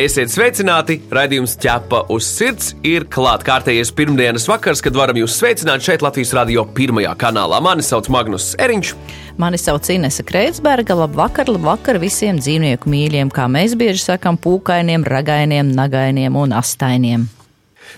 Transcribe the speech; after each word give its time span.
Esiet 0.00 0.30
sveicināti! 0.32 0.94
Raidījums 1.12 1.58
ķepa 1.60 2.06
uz 2.14 2.24
sirds 2.24 2.70
ir 2.88 3.04
klāts 3.12 3.44
kārtējais 3.44 3.90
pirmdienas 3.92 4.46
vakars, 4.48 4.80
kad 4.80 4.94
varam 4.96 5.18
jūs 5.20 5.34
sveicināt 5.36 5.84
šeit 5.84 6.00
Latvijas 6.00 6.30
radio 6.38 6.62
pirmajā 6.64 7.10
kanālā. 7.20 7.58
Mani 7.60 7.84
sauc 7.84 8.08
Magnus 8.08 8.54
Eriņš. 8.56 8.94
Mani 9.42 9.60
sauc 9.60 9.90
Inese 9.92 10.24
Kreitsberga. 10.24 10.96
Labvakar, 11.02 11.50
labvakar 11.52 11.98
visiem 12.00 12.40
dzīvnieku 12.40 12.88
mīļiem, 12.88 13.28
kā 13.34 13.44
mēs 13.52 13.74
bieži 13.76 14.06
sakām, 14.06 14.40
pūkainiem, 14.40 15.04
ragainiem, 15.04 15.74
nagainiem 15.76 16.40
un 16.46 16.56
astainiem. 16.56 17.28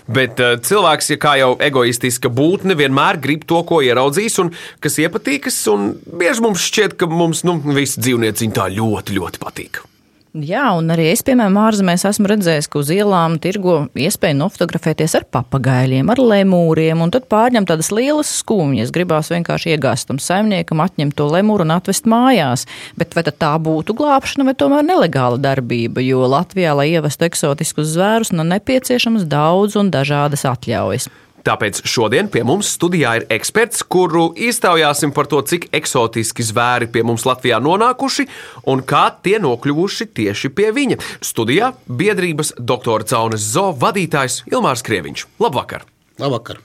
Bet 0.03 0.43
uh, 0.43 0.57
cilvēks, 0.59 1.13
ja 1.13 1.19
kā 1.23 1.37
jau 1.39 1.53
egoistiska 1.63 2.27
būtne, 2.27 2.75
vienmēr 2.83 3.21
grib 3.23 3.47
to, 3.47 3.63
ko 3.69 3.79
ieraudzīs 3.85 4.41
un 4.43 4.51
kas 4.83 4.99
iepatīkas. 4.99 5.63
Un 5.71 5.93
bieži 6.03 6.43
mums 6.43 6.67
šķiet, 6.67 6.99
ka 6.99 7.07
mums 7.07 7.45
nu, 7.47 7.61
visi 7.71 8.03
dzīvnieciņi 8.03 8.59
tā 8.59 8.67
ļoti, 8.75 9.19
ļoti 9.21 9.45
patīk. 9.47 9.85
Jā, 10.33 10.71
un 10.73 10.87
arī 10.89 11.11
es, 11.11 11.21
piemēram, 11.21 11.59
ārzemēs 11.61 12.07
esmu 12.09 12.25
redzējis, 12.31 12.65
ka 12.73 12.79
uz 12.79 12.87
ielām 12.89 13.35
tirgo 13.37 13.75
iespēju 13.93 14.39
nofotografēties 14.39 15.13
ar 15.19 15.27
papagaļiem, 15.29 16.07
ar 16.09 16.17
lemūriem, 16.17 17.03
un 17.05 17.11
tad 17.13 17.27
pārņem 17.29 17.67
tādas 17.69 17.91
lielas 17.93 18.31
skumjas. 18.39 18.89
Gribās 18.95 19.29
vienkārši 19.29 19.75
iegāzt 19.75 20.09
tam 20.09 20.17
saimniekam, 20.17 20.81
atņemt 20.81 21.13
to 21.19 21.27
lemūru 21.29 21.67
un 21.67 21.75
atvest 21.75 22.09
mājās. 22.09 22.65
Bet 22.97 23.13
vai 23.13 23.27
tā 23.29 23.51
būtu 23.61 23.93
glābšana 23.99 24.47
vai 24.49 24.55
tomēr 24.57 24.87
nelegāla 24.89 25.37
darbība? 25.37 26.01
Jo 26.01 26.25
Latvijā, 26.25 26.73
lai 26.81 26.89
ievestu 26.95 27.29
eksotiskus 27.29 27.93
zvērus, 27.93 28.33
nu 28.33 28.41
nepieciešams 28.55 29.29
daudz 29.29 29.77
un 29.77 29.93
dažādas 29.93 30.47
atļaujas. 30.49 31.11
Tāpēc 31.43 31.81
šodien 31.83 32.29
pie 32.31 32.45
mums 32.47 32.69
studijā 32.77 33.17
ir 33.19 33.25
eksperts, 33.35 33.83
kuru 33.83 34.29
iztaujāsim 34.39 35.11
par 35.15 35.27
to, 35.27 35.41
cik 35.43 35.67
eksotiski 35.75 36.45
zvēri 36.47 36.87
pie 36.91 37.03
mums 37.03 37.25
Latvijā 37.27 37.59
nonākuši 37.59 38.27
un 38.71 38.83
kā 38.87 39.09
tie 39.25 39.41
nokļuvuši 39.43 40.07
tieši 40.15 40.53
pie 40.55 40.69
viņa. 40.75 40.99
Studijā 41.19 41.73
biedrības 41.87 42.53
doktora 42.59 43.03
Caunes 43.09 43.43
zoo 43.43 43.73
vadītājs 43.75 44.45
Ilmārs 44.53 44.85
Krieviņš. 44.87 45.25
Labvakar! 45.43 45.83
Labvakar! 46.23 46.63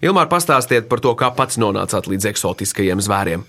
Ilmār, 0.00 0.30
pastāstiet 0.30 0.88
par 0.88 1.02
to, 1.04 1.12
kā 1.18 1.28
pats 1.36 1.60
nonācāt 1.60 2.08
līdz 2.08 2.30
eksotiskajiem 2.30 3.04
zvēriem. 3.04 3.44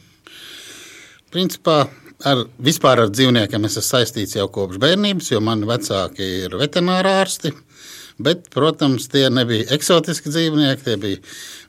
Principā 1.31 1.83
ar, 2.25 2.43
vispār 2.59 3.05
ar 3.05 3.11
dzīvniekiem 3.13 3.67
es 3.69 3.77
esmu 3.77 3.87
saistīts 3.93 4.35
jau 4.35 4.49
kopš 4.52 4.81
bērnības, 4.81 5.31
jo 5.31 5.39
mani 5.45 5.69
vecāki 5.69 6.25
ir 6.43 6.59
veterinārārsti. 6.59 7.53
Bet, 8.19 8.49
protams, 8.51 9.07
tie 9.11 9.29
nebija 9.31 9.69
eksotiski 9.71 10.31
dzīvnieki, 10.33 10.83
tie 10.83 10.95
bija 10.99 11.19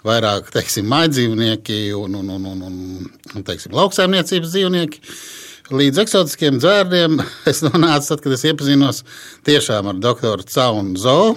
vairāk 0.07 0.49
teiksim, 0.51 0.89
mājdzīvnieki 0.91 1.93
un, 1.95 2.17
un, 2.19 2.33
un, 2.35 2.49
un, 2.51 2.65
un, 2.67 2.81
un 3.37 3.45
teiksim, 3.47 3.77
lauksaimniecības 3.77 4.51
dzīvnieki. 4.57 5.05
Līdz 5.71 6.01
eksotiskiem 6.03 6.59
dzērniem 6.59 7.21
es 7.51 7.63
nonācu, 7.63 8.09
tad, 8.09 8.25
kad 8.25 8.35
es 8.35 8.43
iepazinos 8.49 9.05
tiešām 9.47 9.93
ar 9.93 10.03
doktoru 10.03 10.47
Caunu 10.51 10.99
Zoo, 10.99 11.37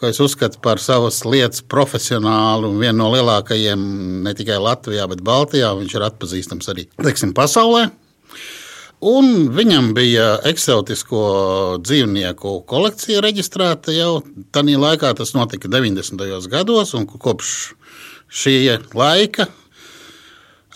ko 0.00 0.10
es 0.10 0.18
uzskatu 0.24 0.58
par 0.64 0.82
savas 0.82 1.20
lietas 1.28 1.62
profesionālu 1.62 2.72
un 2.72 2.82
vienu 2.82 3.04
no 3.04 3.12
lielākajiem 3.14 3.86
ne 4.24 4.34
tikai 4.34 4.58
Latvijā, 4.58 5.06
bet 5.12 5.22
Baltijā. 5.22 5.70
Viņš 5.78 5.94
ir 5.94 6.06
atpazīstams 6.08 6.72
arī 6.72 6.88
teiksim, 6.98 7.36
pasaulē. 7.36 7.90
Un 9.00 9.46
viņam 9.56 9.94
bija 9.96 10.34
eksotisko 10.44 11.20
dzīvnieku 11.80 12.58
kolekcija 12.68 13.22
reģistrēta 13.24 13.94
jau 13.96 14.18
tādā 14.52 14.76
laikā, 14.76 15.14
tas 15.16 15.32
notika 15.32 15.70
90. 15.72 16.20
gados, 16.52 16.92
un 16.98 17.06
kopš 17.08 17.54
šī 18.28 18.58
laika 18.92 19.48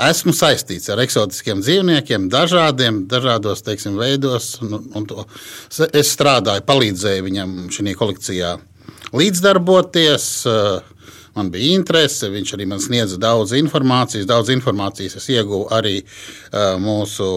esmu 0.00 0.32
saistīts 0.34 0.88
ar 0.90 1.02
eksotiskiem 1.04 1.60
dzīvniekiem, 1.62 2.30
dažādiem, 2.32 3.04
dažādos 3.10 3.62
teiksim, 3.66 3.98
veidos. 4.00 4.54
Un, 4.64 4.88
un 4.94 5.06
to, 5.06 5.26
es 5.92 6.14
strādāju, 6.16 6.64
palīdzēju 6.66 7.26
viņam 7.28 7.52
šajā 7.76 7.94
kolekcijā 8.00 8.54
līdzdarboties. 9.14 10.30
Man 11.34 11.50
bija 11.50 11.74
interese, 11.74 12.30
viņš 12.30 12.54
arī 12.56 12.66
man 12.70 12.80
sniedza 12.82 13.18
daudz 13.20 13.52
informācijas. 13.58 14.26
Daudz 14.30 14.52
informācijas 14.54 15.18
es 15.18 15.28
ieguvu 15.34 15.68
arī 15.74 16.00
mūsu 16.82 17.28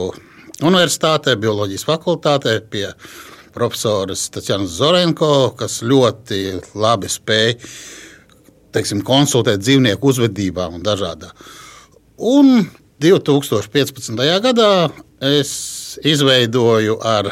Universitātē, 0.66 1.36
Bioloģijas 1.38 1.86
fakultātē 1.86 2.56
pie 2.66 2.88
profesoras 3.54 4.24
Tatjanas 4.34 4.74
Zorenko, 4.80 5.52
kas 5.58 5.84
ļoti 5.86 6.40
labi 6.78 7.10
spēja 7.12 7.58
teiksim, 8.74 9.04
konsultēt 9.06 9.62
dzīvnieku 9.62 10.10
uzvedībā 10.10 10.68
un 10.74 10.82
dažādā. 10.86 11.30
Un 12.18 12.66
2015. 13.02 14.18
gadā 14.44 14.72
es 15.22 15.52
izveidoju 16.06 16.98
ar 17.06 17.30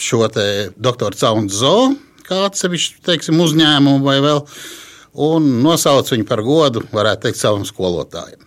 šo 0.00 0.28
doktoru 0.78 1.18
Caunu 1.18 1.50
Zoo, 1.50 1.90
kā 2.26 2.44
atsevišķu 2.46 3.02
teiksim, 3.06 3.42
uzņēmumu 3.42 4.06
vai 4.06 4.20
vēl, 4.22 4.44
un 5.26 5.56
nosaucu 5.66 6.14
viņu 6.14 6.26
par 6.28 6.42
godu, 6.46 6.86
varētu 6.94 7.26
teikt, 7.26 7.42
savam 7.42 7.66
skolotājam 7.66 8.46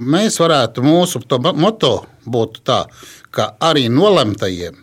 mēs 0.00 0.38
varētu 0.40 0.84
mūsu 0.84 1.22
moto 1.54 1.94
būt 2.26 2.62
tā, 2.66 2.84
ka 3.30 3.54
arī 3.60 3.88
nolemtajiem 3.92 4.78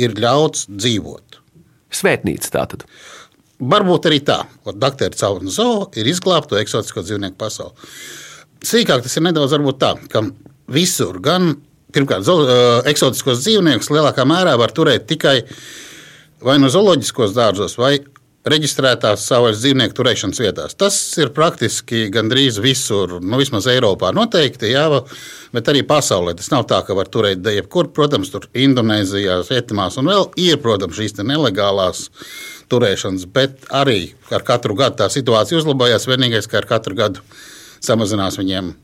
ir 0.00 0.14
ļauts 0.16 0.68
dzīvot. 0.70 1.40
Svētnīca 1.92 2.54
tā 2.54 2.64
tad. 2.72 2.86
Varbūt 3.62 4.08
arī 4.08 4.22
tā, 4.26 4.40
ka 4.64 4.74
Dr. 4.74 5.12
Cauna 5.18 5.52
Zoo 5.52 5.90
ir 5.98 6.08
izglābta 6.08 6.58
eksotisko 6.62 7.04
dzīvnieku 7.04 7.38
pasauli. 7.38 7.74
Sīkāk 8.62 9.04
tas 9.04 9.16
ir 9.18 9.26
nedaudz 9.26 9.54
tā, 9.78 9.92
ka 10.10 10.24
visur, 10.72 11.18
gan 11.22 11.52
pirmkārt, 11.92 12.26
eksotiskos 12.90 13.42
dzīvniekus 13.44 13.90
lielākā 13.92 14.24
mērā 14.26 14.56
var 14.58 14.72
turēt 14.74 15.06
tikai 15.10 15.42
vai 16.42 16.56
no 16.58 16.70
zooloģiskos 16.72 17.34
dārzos, 17.36 17.76
vai 17.78 17.98
reģistrētās 18.48 19.22
savas 19.28 19.60
dzīvnieku 19.62 19.94
turēšanas 19.94 20.40
vietās. 20.42 20.74
Tas 20.78 20.96
ir 21.22 21.30
praktiski 21.34 22.08
gandrīz 22.12 22.58
visur, 22.62 23.18
nu, 23.22 23.38
vismaz 23.38 23.68
Eiropā 23.70 24.10
noteikti, 24.16 24.72
jā, 24.74 24.88
bet 25.54 25.70
arī 25.70 25.84
pasaulē. 25.86 26.34
Tas 26.38 26.50
nav 26.54 26.66
tā, 26.70 26.80
ka 26.86 26.96
var 26.98 27.10
turēt 27.12 27.46
jebkur. 27.46 27.92
Protams, 27.94 28.32
tur 28.34 28.48
Indonēzijā, 28.58 29.40
Vietamās 29.46 29.98
un 30.00 30.10
vēl 30.10 30.28
ir, 30.42 30.58
protams, 30.62 30.98
šīs 30.98 31.20
nelegālās 31.22 32.08
turēšanas, 32.72 33.28
bet 33.30 33.68
arī 33.70 34.14
ar 34.32 34.44
katru 34.46 34.74
gadu 34.78 35.02
tā 35.02 35.10
situācija 35.12 35.60
uzlabojās. 35.60 36.08
Vienīgais, 36.10 36.50
ka 36.50 36.62
ar 36.62 36.70
katru 36.70 36.98
gadu 36.98 37.22
samazinās 37.82 38.40
viņiem 38.40 38.74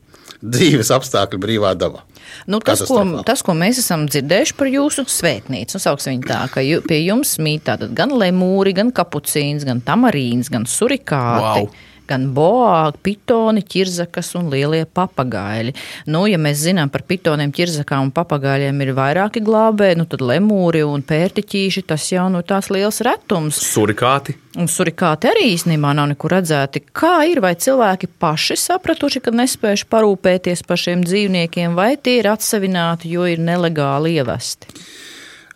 dzīves 0.43 0.91
apstākļi 0.95 1.41
brīvā 1.41 1.73
dabā. 1.79 2.05
Nu, 2.49 2.59
tas, 2.63 2.83
ko, 2.87 3.01
tas, 3.27 3.41
ko 3.45 3.55
mēs 3.57 3.81
esam 3.81 4.05
dzirdējuši 4.09 4.55
par 4.59 4.69
jūsu 4.71 5.05
svētnīcu, 5.09 5.75
nu, 5.75 5.83
sauksim 5.83 6.15
viņu 6.15 6.29
tā, 6.29 6.39
ka 6.53 6.63
jū, 6.63 6.79
pie 6.85 7.01
jums 7.01 7.35
mīt 7.41 7.69
gan 7.97 8.13
lemūri, 8.15 8.75
gan 8.77 8.93
kapucīns, 8.95 9.67
gan 9.67 9.83
tamarīns, 9.85 10.51
gan 10.53 10.67
surikāti. 10.69 11.67
Wow 11.67 11.87
gan 12.09 12.27
boā, 12.35 12.89
pitoni, 13.05 13.63
ķirzakas 13.65 14.33
un 14.39 14.49
lielie 14.51 14.83
papagaļi. 14.85 15.75
Nu, 16.09 16.25
ja 16.29 16.39
mēs 16.41 16.63
zinām 16.65 16.91
par 16.93 17.05
pitoniem, 17.09 17.53
ķirzakām 17.55 18.07
un 18.07 18.13
papagaļiem 18.15 18.83
ir 18.85 18.93
vairāki 18.97 19.43
glābēji, 19.45 19.99
nu 20.01 20.07
tad 20.09 20.25
lemūri 20.25 20.83
un 20.87 21.05
pērtiķīši 21.05 21.85
tas 21.89 22.09
jau 22.11 22.27
nu 22.33 22.43
tās 22.45 22.71
liels 22.73 23.01
retums. 23.05 23.61
Surikāti. 23.69 24.37
Un 24.59 24.67
surikāti 24.71 25.29
arī 25.29 25.51
īstenībā 25.53 25.91
nav 25.95 26.09
nekur 26.11 26.33
redzēti. 26.39 26.81
Kā 26.95 27.19
ir, 27.29 27.41
vai 27.43 27.53
cilvēki 27.59 28.09
paši 28.19 28.57
sapratuši, 28.59 29.21
ka 29.23 29.35
nespējuši 29.35 29.89
parūpēties 29.93 30.65
par 30.67 30.81
šiem 30.81 31.05
dzīvniekiem, 31.05 31.77
vai 31.77 31.93
tie 32.01 32.17
ir 32.23 32.31
atsevināti, 32.33 33.13
jo 33.13 33.29
ir 33.29 33.43
nelegāli 33.43 34.17
ievesti? 34.17 34.73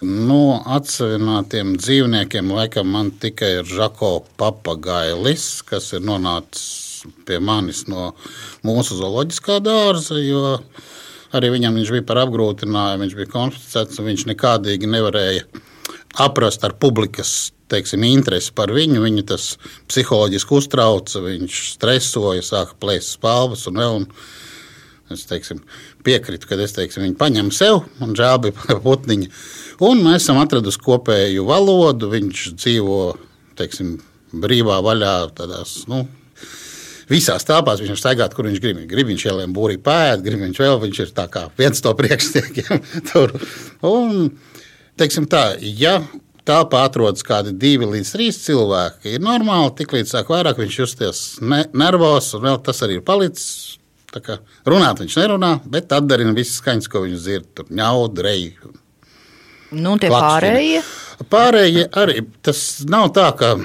No 0.03 0.61
atsevinātiem 0.77 1.75
dzīvniekiem 1.79 2.51
laikam 2.53 2.91
man 2.93 3.11
tikai 3.21 3.59
ir 3.61 3.69
žako 3.69 4.13
papagailis, 4.39 5.63
kas 5.67 5.91
ir 5.95 6.03
nonācis 6.05 7.03
pie 7.27 7.39
manis 7.43 7.85
no 7.91 8.11
mūsu 8.63 8.99
zooloģiskā 8.99 9.59
dārza, 9.63 10.19
jo 10.23 10.59
arī 11.35 11.49
viņam 11.55 11.79
viņš 11.79 11.91
bija 11.95 12.07
par 12.07 12.21
apgrūtinājumu, 12.23 13.03
viņš 13.03 13.17
bija 13.19 13.33
konfiscēts 13.33 13.99
un 13.99 14.11
viņš 14.11 14.27
nekādīgi 14.31 14.91
nevarēja 14.91 15.47
aprast 16.23 16.63
ar 16.63 16.75
publikas 16.79 17.51
teiksim, 17.73 18.05
interesi 18.05 18.53
par 18.55 18.73
viņu. 18.73 19.01
Viņu 19.03 19.25
tas 19.33 19.53
psiholoģiski 19.91 20.57
uztrauca, 20.57 21.23
viņš 21.23 21.59
stresoja, 21.73 22.45
sāka 22.45 22.77
plēst 22.81 23.17
spalvas 23.17 23.65
un 23.69 23.81
vēl. 23.81 24.01
Un 24.01 24.07
es 25.11 25.25
teiksim, 25.29 25.59
piekritu, 26.05 26.47
ka 26.47 26.57
es 26.63 26.75
teiksim, 26.75 27.03
viņu 27.07 27.19
paņemu 27.19 27.53
sev 27.53 27.83
un 28.01 28.15
par 28.15 28.79
putniņu. 28.85 29.29
Un 29.83 30.03
mēs 30.05 30.23
esam 30.23 30.39
atraduši 30.41 30.81
kopēju 30.83 31.45
valodu. 31.45 32.09
Viņš 32.13 32.47
dzīvo 32.55 32.99
teiksim, 33.59 33.97
brīvā 34.33 34.79
vaļā, 34.83 35.13
tādās 35.37 35.83
nu, 35.91 36.05
visās 37.11 37.45
telpās 37.45 37.81
viņš 37.81 37.93
var 37.93 38.01
staigāt, 38.01 38.33
kur 38.33 38.47
viņš 38.49 38.61
grib. 38.63 38.81
Grib 38.89 39.11
viņš 39.11 39.27
ielien 39.29 39.53
būrī 39.55 39.77
pēd, 39.83 40.23
grib 40.25 40.41
viņš 40.45 40.63
vēl, 40.63 40.79
viņš 40.87 41.03
ir 41.05 41.13
tā 41.17 41.27
kā 41.31 41.47
viens 41.59 41.83
no 41.85 41.93
priekšniekiem 41.99 42.83
tur. 43.11 43.35
Un, 43.87 44.31
teiksim 44.99 45.27
tā, 45.29 45.51
ja 45.59 45.99
telpā 46.47 46.83
atrodas 46.87 47.23
kādi 47.25 47.53
divi 47.55 47.87
līdz 47.87 48.15
trīs 48.15 48.41
cilvēki, 48.45 49.15
ir 49.15 49.23
normāli, 49.23 49.71
tik 49.77 49.95
līdz 49.95 50.15
sāk 50.15 50.31
vairāk 50.33 50.59
viņš 50.59 50.79
justies 50.81 51.23
ne, 51.43 51.63
nervos, 51.77 52.33
un 52.37 52.43
vēl 52.47 52.59
tas 52.65 52.83
arī 52.85 52.99
ir 52.99 53.07
palicis. 53.07 53.77
Runāt 54.69 55.01
viņš 55.03 55.17
nerunā, 55.21 55.53
bet 55.65 55.93
atdarina 55.95 56.35
visas 56.37 56.59
skaņas, 56.61 56.89
ko 56.91 57.03
viņš 57.05 57.23
dzird. 57.23 57.49
Tur 57.57 57.71
ņaud, 57.73 58.21
reju. 58.25 58.73
Nu, 59.73 59.97
tie 59.97 60.11
Klakšķina. 60.11 60.27
pārējie. 60.27 60.83
Pārējie 61.33 61.87
arī 61.97 62.21
tas 62.45 62.59
nav 62.89 63.09
tā, 63.15 63.29
ka 63.37 63.55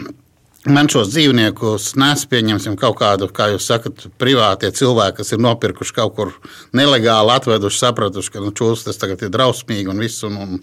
man 0.69 0.89
šos 0.91 1.11
dzīvniekus 1.13 1.93
nes, 2.01 2.25
pieņemsim, 2.31 2.77
kaut 2.81 2.99
kādu, 3.01 3.29
kā 3.35 3.51
jūs 3.53 3.69
sakat, 3.69 4.07
privātie 4.21 4.71
cilvēki, 4.75 5.19
kas 5.21 5.35
ir 5.35 5.43
nopirkuši 5.45 5.97
kaut 5.97 6.17
kur 6.17 6.35
nelegāli, 6.77 7.35
atveduši, 7.35 7.83
sapratuši, 7.85 8.35
ka 8.35 8.45
nu, 8.45 8.53
čūlis 8.57 8.87
tas 8.87 9.01
tagad 9.01 9.25
ir 9.25 9.33
drausmīgi 9.35 9.93
un 9.93 10.05
viss. 10.05 10.25
Un, 10.29 10.41
un, 10.43 10.61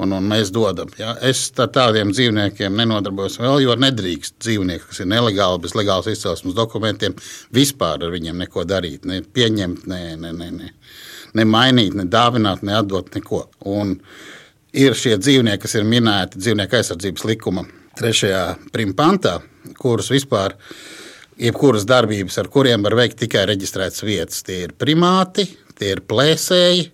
un, 0.00 0.14
un 0.16 0.28
mēs 0.30 0.52
dodam. 0.54 0.90
Ja? 0.98 1.14
Es 1.26 1.46
tā, 1.56 1.66
tādiem 1.72 2.12
dzīvniekiem 2.14 2.76
nenodarbojos 2.80 3.38
vēl, 3.42 3.60
jo 3.66 3.76
nedrīkst 3.80 4.38
dzīvnieki, 4.42 4.88
kas 4.90 5.02
ir 5.04 5.10
nelegāli, 5.12 5.62
bez 5.64 5.76
legālas 5.78 6.10
izcelsmes 6.10 6.56
dokumentiem, 6.56 7.16
vispār 7.54 8.06
ar 8.06 8.14
viņiem 8.14 8.44
neko 8.44 8.64
darīt, 8.68 9.06
ne 9.08 9.20
pieņemt, 9.22 9.86
ne, 9.90 10.02
ne, 10.20 10.32
ne, 10.36 10.50
ne, 10.56 10.72
ne 11.36 11.48
mainīt, 11.48 11.96
ne 11.98 12.06
dāvināt, 12.10 12.64
ne 12.66 12.78
atdot 12.80 13.12
neko. 13.16 13.44
Un 13.70 13.98
ir 14.76 14.96
šie 14.98 15.16
dzīvnieki, 15.20 15.64
kas 15.66 15.76
ir 15.78 15.88
minēti 15.88 16.40
dzīvnieku 16.40 16.80
aizsardzības 16.80 17.28
likuma 17.30 17.66
trešajā 18.00 18.44
primpantā, 18.74 19.38
kurus 19.80 20.10
vispār 20.12 20.56
jebkuras 21.40 21.86
darbības, 21.88 22.36
ar 22.40 22.50
kuriem 22.52 22.84
var 22.84 22.96
veikt 22.98 23.22
tikai 23.22 23.46
reģistrētas 23.48 24.04
vietas. 24.04 24.44
Tie 24.46 24.62
ir 24.66 24.76
primāti, 24.76 25.46
tie 25.78 25.94
ir 25.96 26.04
plēsēji, 26.08 26.90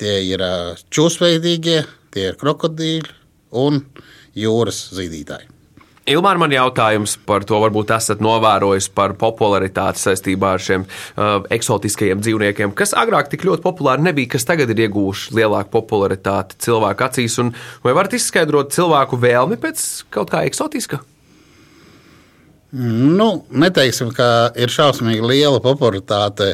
tie 0.00 0.14
ir 0.26 0.44
čūsveidīgie, 0.90 1.80
tie 2.14 2.30
ir 2.32 2.36
krokodīļi 2.40 3.16
un 3.60 3.82
jūras 4.38 4.90
zīdītāji. 4.94 5.50
Ilmār, 6.10 6.38
man 6.40 6.50
jautājums 6.50 7.12
par 7.28 7.44
to, 7.46 7.58
varbūt 7.62 7.92
esat 7.94 8.22
novērojis 8.24 8.88
par 8.96 9.12
popularitāti 9.20 10.00
saistībā 10.00 10.54
ar 10.56 10.64
šiem 10.64 10.86
uh, 10.86 11.44
eksotiskajiem 11.54 12.22
dzīvniekiem, 12.24 12.72
kas 12.74 12.96
agrāk 12.98 13.28
tik 13.30 13.44
ļoti 13.46 13.62
populāri 13.62 14.08
nebija, 14.08 14.32
kas 14.32 14.48
tagad 14.48 14.72
ir 14.72 14.86
ieguvuši 14.88 15.36
lielāku 15.38 15.70
popularitāti 15.76 16.58
cilvēku 16.66 17.06
acīs. 17.06 17.38
Un 17.44 17.52
vai 17.84 17.94
varat 17.94 18.16
izskaidrot 18.18 18.72
cilvēku 18.74 19.20
vēlmi 19.20 19.60
pēc 19.60 19.86
kaut 20.10 20.32
kā 20.32 20.42
eksotiska? 20.48 21.02
Nu, 22.72 23.26
neteiksim, 23.50 24.12
ka 24.14 24.52
ir 24.54 24.70
šausmīgi 24.70 25.26
liela 25.26 25.58
popularitāte 25.62 26.52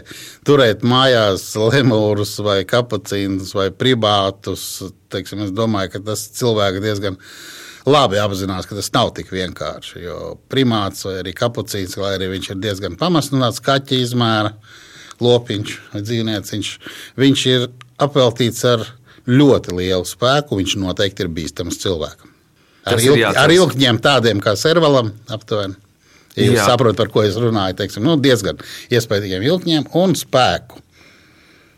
turēt 0.49 0.81
mājās 0.87 1.51
lemūrus, 1.61 2.39
vai 2.45 2.63
kapucīnus, 2.69 3.53
vai 3.57 3.69
privātus. 3.69 4.65
Teiksim, 5.13 5.45
es 5.45 5.53
domāju, 5.53 5.93
ka 5.93 6.03
tas 6.09 6.25
cilvēks 6.39 6.81
diezgan 6.85 7.21
labi 7.87 8.21
apzinās, 8.23 8.65
ka 8.65 8.79
tas 8.79 8.89
nav 8.97 9.13
tik 9.19 9.29
vienkārši. 9.35 10.01
Jo 10.07 10.19
primāts 10.49 11.05
vai 11.05 11.19
arī 11.21 11.37
kapucīns, 11.37 11.99
lai 12.01 12.17
arī 12.17 12.33
viņš 12.33 12.53
ir 12.55 12.63
diezgan 12.65 12.97
pamazs, 13.01 13.61
kaķa 13.61 14.01
izmēra 14.01 14.55
lopiņš 15.21 15.79
vai 15.93 16.05
dzīvnieciņš, 16.05 16.75
viņš 17.21 17.47
ir 17.53 17.69
apveltīts 18.01 18.65
ar 18.73 18.89
ļoti 19.29 19.77
lielu 19.77 20.09
spēku. 20.09 20.57
Viņš 20.63 20.81
noteikti 20.81 21.27
ir 21.27 21.35
bīstams 21.37 21.85
cilvēkam. 21.85 22.33
Ar, 22.87 23.03
ilg, 23.03 23.25
ar 23.37 23.53
ilgņiem 23.53 23.99
tādiem 24.01 24.41
kā 24.41 24.55
servalam 24.57 25.11
aptuveni. 25.29 25.77
Ja 26.37 26.51
jūs 26.51 26.67
saprotat, 26.69 26.99
par 27.01 27.13
ko 27.13 27.23
es 27.25 27.39
runāju, 27.41 27.79
teiksim, 27.79 28.05
nu, 28.05 28.19
diezgan 28.21 28.61
iespējamiem 28.93 29.47
ilgņiem 29.51 29.89
un 29.97 30.17
spēku. 30.19 30.83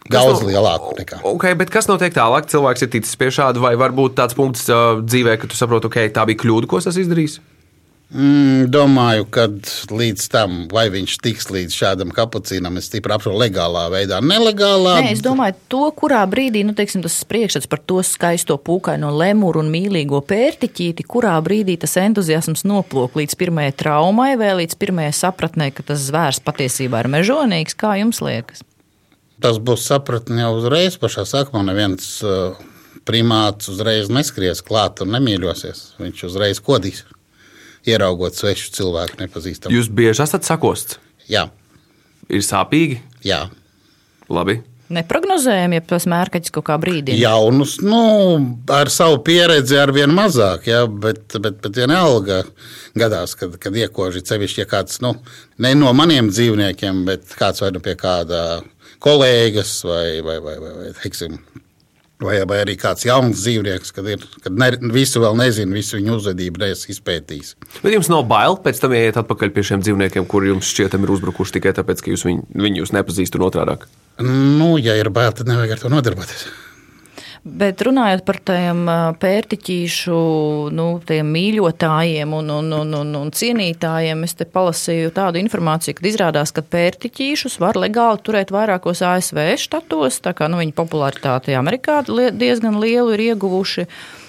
Daudz 0.08 0.40
no- 0.40 0.48
lielāku 0.48 0.94
nekā. 0.96 1.20
Okay, 1.34 1.54
bet 1.58 1.70
kas 1.70 1.86
notiek 1.90 2.14
tālāk? 2.16 2.48
Cilvēks 2.48 2.86
ir 2.86 2.90
ticis 2.94 3.18
pie 3.20 3.28
šāda, 3.34 3.60
vai 3.60 3.74
varbūt 3.76 4.16
tāds 4.16 4.36
punkts 4.36 4.64
uh, 4.72 5.02
dzīvē, 5.04 5.36
ka 5.40 5.50
tu 5.50 5.58
saproti, 5.58 5.84
ka 5.84 5.92
okay, 5.92 6.12
tā 6.14 6.24
bija 6.28 6.40
kļūda, 6.42 6.70
ko 6.70 6.80
tas 6.80 6.96
izdarījis? 6.96 7.38
Mm, 8.08 8.70
domāju, 8.72 9.26
ka 9.28 9.42
līdz 9.92 10.22
tam, 10.32 10.52
vai 10.72 10.86
viņš 10.88 11.16
tiks 11.20 11.50
līdz 11.52 11.74
šādam 11.76 12.12
kapucīnam, 12.16 12.78
es 12.80 12.86
stipri 12.88 13.12
apšaubu 13.12 13.36
legālā 13.42 13.82
veidā. 13.92 14.22
Nelegālā. 14.24 14.94
Nē, 15.04 15.10
es 15.12 15.20
domāju, 15.20 15.58
to, 15.68 15.82
kurā 15.92 16.22
brīdī 16.30 16.62
nu, 16.64 16.72
teiksim, 16.76 17.02
tas 17.04 17.18
priekšstats 17.28 17.68
par 17.68 17.82
to 17.84 18.00
skaisto 18.00 18.56
pūkaino 18.64 19.10
lemuru 19.12 19.60
un 19.60 19.68
mīlīgo 19.74 20.22
pērtiķīti, 20.24 21.04
kurā 21.04 21.34
brīdī 21.44 21.76
tas 21.82 21.98
entuziasms 22.00 22.64
noplūk 22.64 23.18
līdz 23.20 23.36
pirmajai 23.44 23.76
traumai 23.84 24.30
vai 24.40 24.54
līdz 24.62 24.80
pirmajai 24.80 25.12
sapratnē, 25.20 25.68
ka 25.76 25.84
tas 25.92 26.08
zvērs 26.08 26.40
patiesībā 26.48 27.04
ir 27.04 27.10
mežonīgs. 27.12 27.76
Kā 27.76 27.92
jums 28.00 28.22
liekas? 28.24 28.64
Tas 29.44 29.60
būs 29.60 29.84
sapratne 29.84 30.46
jau 30.46 30.56
uzreiz 30.62 30.96
pašā 30.96 31.28
sākumā. 31.28 31.60
Neviens 31.68 32.08
uh, 32.24 32.56
primāts 33.04 33.68
uzreiz 33.68 34.08
neskries 34.08 34.64
klāt 34.64 35.04
un 35.04 35.12
nemīļosies. 35.12 35.84
Viņš 36.00 36.26
uzreiz 36.32 36.64
kodīs, 36.64 37.04
ieraugot 37.88 38.36
svešu 38.38 38.72
cilvēku 38.76 39.22
nepazīstamu. 39.22 39.74
Jūs 39.74 39.88
bieži 39.92 40.24
esat 40.24 40.48
sakosts. 40.48 41.00
Jā, 41.28 41.48
Ir 42.28 42.44
sāpīgi, 42.44 43.00
jā. 43.24 43.46
labi. 44.28 44.60
Neprognozējami, 44.92 45.76
ja 45.76 45.84
tas 45.84 46.06
mērķis 46.08 46.52
kaut 46.52 46.64
kā 46.68 46.76
brīdī. 46.80 47.14
Jaunus, 47.20 47.74
nu, 47.84 48.00
ar 48.72 48.88
savu 48.92 49.18
pieredzi 49.24 49.76
ar 49.80 49.92
vien 49.92 50.12
mazāk, 50.16 50.68
ja, 50.68 50.82
bet, 50.88 51.36
bet, 51.44 51.58
bet 51.64 51.76
vienalga 51.76 52.42
gadās, 52.96 53.34
kad, 53.36 53.56
kad 53.60 53.76
iekoži 53.76 54.24
sevišķi, 54.24 54.62
ja 54.62 54.68
kāds, 54.68 55.00
nu, 55.04 55.14
ne 55.60 55.74
no 55.76 55.92
maniem 55.96 56.30
dzīvniekiem, 56.32 57.02
bet 57.08 57.36
kāds 57.36 57.64
vai 57.64 57.72
nu 57.76 57.84
pie 57.84 57.96
kāda 58.00 58.42
kolēģis 59.04 59.74
vai, 59.88 60.04
vai, 60.24 60.38
vai, 60.44 60.56
vai, 60.64 60.72
vai, 60.80 60.92
teiksim, 61.02 61.36
vai, 62.22 62.38
vai 62.48 62.60
arī 62.64 62.76
kāds 62.80 63.06
jauns 63.06 63.42
dzīvnieks, 63.42 63.92
kad, 63.94 64.08
ir, 64.10 64.24
kad 64.44 64.54
ne, 64.58 64.70
visu 64.94 65.22
vēl 65.22 65.38
nezinu, 65.38 65.76
visu 65.78 65.98
viņu 65.98 66.16
uzvedību 66.18 66.62
neesmu 66.64 66.94
izpētījis. 66.94 67.54
Bet 67.82 67.94
jums 67.94 68.10
nav 68.12 68.24
bail 68.30 68.58
pēc 68.64 68.82
tam 68.82 68.94
iet 68.98 69.20
atpakaļ 69.20 69.54
pie 69.54 69.66
šiem 69.70 69.84
dzīvniekiem, 69.84 70.28
kuriem 70.30 70.56
jums 70.56 70.70
šķietam 70.74 71.06
ir 71.06 71.14
uzbrukuši 71.16 71.58
tikai 71.58 71.74
tāpēc, 71.78 72.04
ka 72.04 72.14
jūs 72.14 72.26
viņu, 72.28 72.72
jūs 72.82 72.94
nepazīstat 72.96 73.40
un 73.40 73.48
otrādi. 73.50 73.92
Nu, 74.22 74.74
ja 74.82 74.98
ir 74.98 75.12
bail, 75.14 75.30
tad 75.36 75.50
nevajag 75.50 75.76
ar 75.76 75.84
to 75.84 75.92
nodarboties. 75.94 76.48
Bet 77.44 77.82
runājot 77.86 78.24
par 78.26 78.38
tiem 78.50 78.82
pērtiķīšu 79.22 80.18
nu, 80.74 80.86
tiem 81.06 81.30
mīļotājiem 81.34 82.34
un, 82.34 82.50
un, 82.50 82.72
un, 82.80 82.94
un, 82.98 83.12
un 83.20 83.32
cienītājiem, 83.34 84.24
es 84.26 84.34
te 84.38 84.46
palasīju 84.48 85.12
tādu 85.16 85.40
informāciju, 85.40 85.96
ka 85.98 86.06
izrādās, 86.10 86.52
ka 86.54 86.64
pērtiķīšus 86.66 87.58
var 87.62 87.78
legāli 87.78 88.22
turēt 88.26 88.52
vairākos 88.54 89.04
ASV 89.06 89.42
štatos. 89.62 90.20
Tā 90.24 90.34
kā 90.36 90.50
nu, 90.50 90.58
viņa 90.62 90.74
popularitāte 90.76 91.54
Amerikā 91.58 92.00
diezgan 92.08 92.80
lielu 92.82 93.14
ir 93.14 93.28
ieguvuši. 93.30 93.86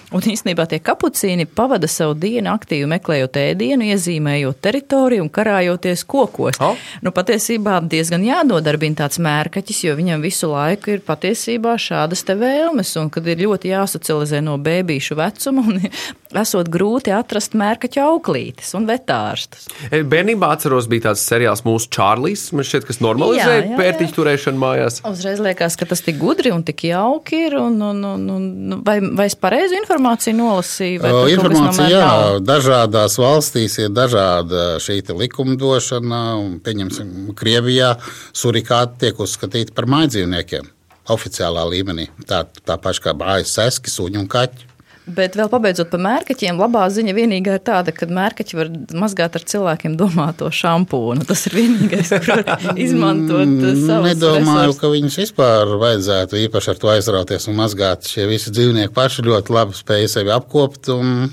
Un 0.09 0.25
īstenībā 0.25 0.65
tie 0.65 0.79
kapucīni 0.81 1.45
pavada 1.45 1.85
savu 1.89 2.15
dienu 2.17 2.49
aktīvi 2.49 2.87
meklējot 2.89 3.37
ēdienu, 3.37 3.85
iezīmējot 3.93 4.57
teritoriju 4.65 5.21
un 5.21 5.29
karājoties 5.29 6.01
kokos. 6.09 6.57
O. 6.65 6.71
Nu, 7.05 7.13
patiesībā 7.13 7.77
diezgan 7.85 8.25
jānodarbina 8.25 9.03
tāds 9.03 9.21
mērkaķis, 9.21 9.83
jo 9.85 9.93
viņam 9.99 10.25
visu 10.25 10.49
laiku 10.49 10.95
ir 10.95 11.03
patiesībā 11.05 11.75
šādas 11.77 12.25
te 12.25 12.33
vēlmes, 12.39 12.95
un 12.97 13.11
kad 13.13 13.27
ir 13.29 13.43
ļoti 13.45 13.69
jāsocializē 13.69 14.41
no 14.45 14.57
bēbīšu 14.57 15.17
vecuma, 15.19 15.65
un 15.69 15.85
esot 16.41 16.71
grūti 16.73 17.13
atrast 17.13 17.53
mērkaķa 17.57 18.07
auklītes 18.09 18.73
un 18.77 18.89
vetārstus. 18.89 19.69
E, 19.91 20.01
Bērnībā 20.09 20.49
atceros, 20.55 20.89
bija 20.89 21.09
tāds 21.09 21.27
seriāls 21.29 21.61
mūsu 21.67 21.89
Čārlis, 21.93 22.47
man 22.57 22.65
šķiet, 22.65 22.89
kas 22.89 23.01
normalizēja 23.05 23.77
pērtiķu 23.77 24.17
turēšanu 24.17 24.61
mājās. 24.61 24.99
Uzreiz 25.09 25.41
liekas, 25.43 25.77
ka 25.77 25.85
tas 25.89 26.01
tik 26.05 26.17
gudri 26.21 26.53
un 26.53 26.65
tik 26.65 26.87
jauki 26.89 27.45
ir, 27.45 27.59
un, 27.61 27.77
un, 27.91 28.03
un, 28.09 28.27
un 28.33 28.77
vai, 28.85 28.99
vai 29.01 29.29
es 29.29 29.37
pareizi 29.37 29.77
informāciju 29.99 30.37
nolasīju? 30.37 31.01
kas 31.03 31.33
Informācija, 31.33 31.75
tomēr 31.75 31.91
jā, 31.91 32.39
dažādās 32.45 33.17
valstīs 33.19 33.77
ir 33.81 33.91
dažāda 33.91 34.79
šī 34.83 35.01
likumdošana. 35.19 36.21
Pieņemsim, 36.63 37.33
Krievijā 37.37 37.95
surikāti 38.33 39.05
tiek 39.05 39.19
uzskatīti 39.19 39.75
par 39.75 39.89
mājdzīvniekiem 39.91 40.71
oficiālā 41.09 41.65
līmenī. 41.67 42.09
Tā, 42.29 42.45
tā 42.65 42.79
paša 42.79 43.09
kā 43.09 43.15
seski, 43.43 43.91
suņi 43.91 44.21
un 44.21 44.29
kaķi. 44.29 44.68
Bet 45.15 45.35
vēl 45.37 45.49
pabeidzot 45.49 45.89
par 45.91 46.01
mērkaķiem, 46.05 46.59
labā 46.61 46.83
ziņa 46.93 47.15
vienīgā 47.17 47.57
ir 47.57 47.63
tāda, 47.65 47.93
ka 47.95 48.07
mērkaķi 48.13 48.57
var 48.59 48.69
mazgāt 49.01 49.37
ar 49.39 49.45
cilvēkiem 49.51 49.95
domāto 49.99 50.51
šampūnu. 50.53 51.25
Tas 51.29 51.47
ir 51.49 51.57
vienīgais, 51.57 52.13
kur 52.25 52.43
var 52.45 52.67
izmantot 52.85 53.41
uh, 53.41 53.99
Nedomāju, 54.05 54.69
resursus. 54.69 54.81
ka 54.81 54.93
viņus 54.93 55.19
vispār 55.23 55.75
vajadzētu 55.81 56.41
īpaši 56.45 56.73
ar 56.73 56.81
to 56.83 56.93
aizrauties 56.93 57.49
un 57.49 57.57
mazgāt. 57.59 58.09
Šie 58.09 58.29
visi 58.29 58.53
dzīvnieki 58.53 58.93
paši 58.95 59.25
ļoti 59.29 59.55
labi 59.55 59.77
spēj 59.79 60.09
sevi 60.17 60.35
apkopt. 60.35 60.91
Un... 60.93 61.29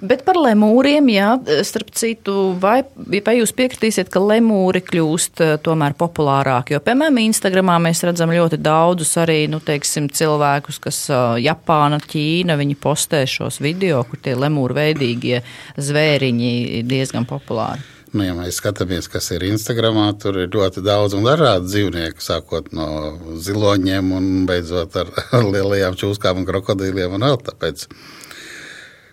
Bet 0.00 0.22
par 0.24 0.38
lemūriem, 0.40 1.10
jā, 1.12 1.34
starp 1.68 1.90
citu, 1.98 2.54
vai, 2.60 2.78
vai 2.96 3.34
jūs 3.36 3.52
piekritīsiet, 3.56 4.08
ka 4.12 4.22
lemūri 4.24 4.80
kļūst 4.86 5.42
eh, 5.44 5.52
tomēr 5.60 5.92
populārāki? 5.98 6.72
Jo, 6.76 6.80
piemēram, 6.86 7.20
Instagramā 7.26 7.76
mēs 7.84 8.00
redzam 8.08 8.32
ļoti 8.32 8.56
daudzus 8.64 9.12
arī, 9.20 9.42
nu, 9.52 9.60
teiksim, 9.60 10.08
cilvēkus, 10.08 10.80
kas 10.80 11.02
uh, 11.12 11.36
Japāna, 11.42 12.00
Ķīna, 12.00 12.56
viņi 12.56 12.78
postē 12.80 13.26
šos 13.28 13.60
video, 13.60 14.00
kur 14.08 14.22
tie 14.24 14.32
lemūru 14.40 14.78
veidīgie 14.80 15.42
zvēriņi 15.76 16.52
ir 16.80 16.88
diezgan 16.88 17.28
populāri. 17.28 17.84
Nu, 18.10 18.24
ja 18.26 18.32
mēs 18.34 18.56
skatāmies, 18.58 19.06
kas 19.06 19.28
ir 19.36 19.44
Instagramā, 19.46 20.08
tur 20.18 20.40
ir 20.42 20.48
ļoti 20.50 20.82
daudz 20.82 21.14
un 21.14 21.28
dažādu 21.28 21.68
dzīvnieku, 21.68 22.24
sākot 22.24 22.72
no 22.74 22.88
ziloņiem 23.38 24.08
un 24.16 24.32
beidzot 24.48 24.96
ar 24.98 25.12
lielajām 25.54 25.94
čūskām 26.00 26.40
un 26.40 26.48
krokodīliem. 26.48 27.14
Un 27.14 27.28
vēl 27.28 27.38
tāpēc, 27.46 27.84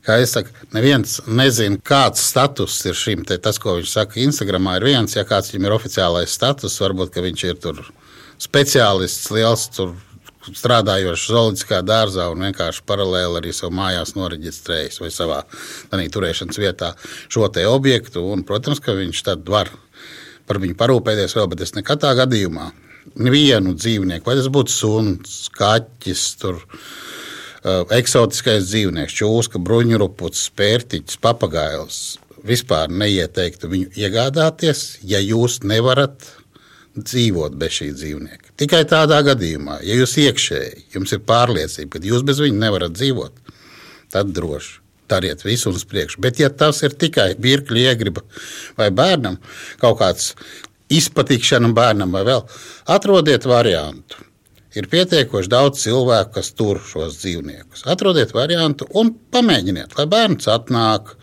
kā 0.07 0.17
es 0.23 0.33
saku, 0.37 0.53
neviens 0.75 1.19
nezina, 1.27 1.77
kāds 1.83 2.23
status 2.31 2.79
ir 2.87 2.97
šim. 2.97 3.25
Te, 3.27 3.37
tas, 3.43 3.59
ko 3.61 3.77
viņš 3.77 3.93
saka, 3.93 4.21
Instagramā 4.23 4.77
ir 4.79 4.87
viens, 4.87 5.15
ja 5.17 5.25
kāds 5.27 5.51
viņam 5.53 5.69
ir 5.69 5.77
oficiālais 5.77 6.35
status, 6.39 6.79
varbūt 6.81 7.19
viņš 7.27 7.47
ir 7.49 7.61
tur 7.63 7.83
speciālists, 8.41 9.31
liels 9.35 9.67
tur 9.75 9.95
strādājošs 10.47 11.27
zoologiskā 11.27 11.81
dārzā 11.83 12.29
un 12.31 12.45
vienkārši 12.47 12.85
paralēli 12.87 13.41
arī 13.41 13.53
savā 13.55 13.73
mājās 13.81 14.13
noreģistrējis 14.15 15.01
vai 15.03 15.11
savā 15.11 15.41
turēšanas 15.91 16.61
vietā 16.61 16.93
šo 17.27 17.49
te 17.51 17.65
objektu. 17.67 18.23
Un, 18.31 18.45
protams, 18.47 18.79
ka 18.83 18.95
viņš 18.95 19.23
tad 19.27 19.49
var 19.51 19.71
par 20.47 20.61
viņu 20.63 20.77
parūpēties 20.79 21.35
vēl, 21.35 21.49
bet 21.51 21.65
es 21.65 21.75
nekādā 21.75 22.13
gadījumā 22.21 22.69
nevienu 23.17 23.73
dzīvnieku, 23.75 24.27
vai 24.27 24.37
tas 24.39 24.49
būtu 24.51 24.73
suns, 24.73 25.35
kaķis, 25.55 26.23
tur, 26.41 26.61
eksotiskais 27.95 28.67
dzīvnieks, 28.69 29.15
čūska, 29.19 29.61
bruņurupucis, 29.63 30.49
pērtiķis, 30.57 31.19
papagails. 31.23 32.01
Vispār 32.47 32.91
neieteiktu 32.93 33.69
viņu 33.71 33.93
iegādāties, 33.99 34.99
ja 35.03 35.19
jūs 35.23 35.59
nevarat 35.67 36.29
dzīvot 36.97 37.57
bez 37.59 37.77
šī 37.77 37.91
dzīvnieka. 37.95 38.53
Tikai 38.57 38.83
tādā 38.89 39.19
gadījumā, 39.25 39.79
ja 39.85 39.97
jūs 39.99 40.15
iekšēji 40.23 40.87
jums 40.95 41.13
ir 41.13 41.23
pārliecība, 41.27 41.97
ka 41.97 42.03
jūs 42.05 42.25
bez 42.25 42.41
viņa 42.41 42.61
nevarat 42.65 42.95
dzīvot, 42.97 43.55
tad 44.13 44.33
droši. 44.35 44.79
Dariet 45.07 45.45
visu 45.45 45.71
uz 45.71 45.85
priekšu. 45.87 46.19
Bet, 46.19 46.39
ja 46.41 46.49
tas 46.51 46.81
ir 46.83 46.91
tikai 46.99 47.29
virkni 47.39 47.85
iegriba 47.87 48.25
vai 48.75 48.89
bērnam, 48.91 49.37
kaut 49.79 50.01
kāds 50.01 50.33
izpatikšana 50.91 51.69
bērnam 51.75 52.11
vai 52.11 52.25
vēl, 52.27 52.43
atrodiet 52.91 53.47
variantu. 53.47 54.26
Ir 54.77 54.87
pietiekoši 54.91 55.49
daudz 55.49 55.81
cilvēku, 55.81 56.35
kas 56.37 56.51
tur 56.53 56.79
šos 56.85 57.19
dzīvniekus. 57.23 57.85
Atrodiet 57.89 58.33
variantu 58.35 58.85
un 58.99 59.13
pamēģiniet, 59.33 59.95
lai 59.97 60.05
bērns 60.11 60.49
atnāk. 60.53 61.15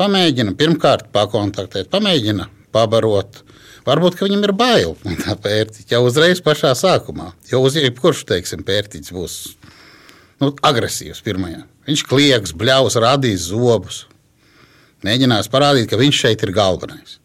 Pamēģina 0.00 0.54
pirmkārt 0.58 1.10
pakontaktēt, 1.12 1.90
pamēģina 1.92 2.46
pabarot, 2.72 3.42
Varbūt 3.86 4.18
viņam 4.20 4.44
ir 4.44 4.52
bail 4.56 4.94
no 5.06 5.16
tā 5.20 5.36
pērtiķa 5.40 5.96
jau 5.96 6.04
uzreiz 6.08 6.42
pašā 6.44 6.74
sākumā. 6.78 7.32
Jo 7.50 7.62
uz 7.64 7.78
jebkurš, 7.78 8.26
teiksim, 8.28 8.64
pērtiķis 8.66 9.14
būs 9.16 9.36
nu, 10.42 10.52
agresīvs 10.66 11.22
pirmajā. 11.24 11.64
Viņš 11.88 12.04
kliedz, 12.08 12.54
bļaus, 12.56 12.98
radīs 13.00 13.48
zobus. 13.48 14.04
Mēģinās 15.06 15.48
parādīt, 15.52 15.88
ka 15.90 15.98
viņš 16.00 16.22
šeit 16.26 16.44
ir 16.44 16.52
galvenais. 16.54 17.19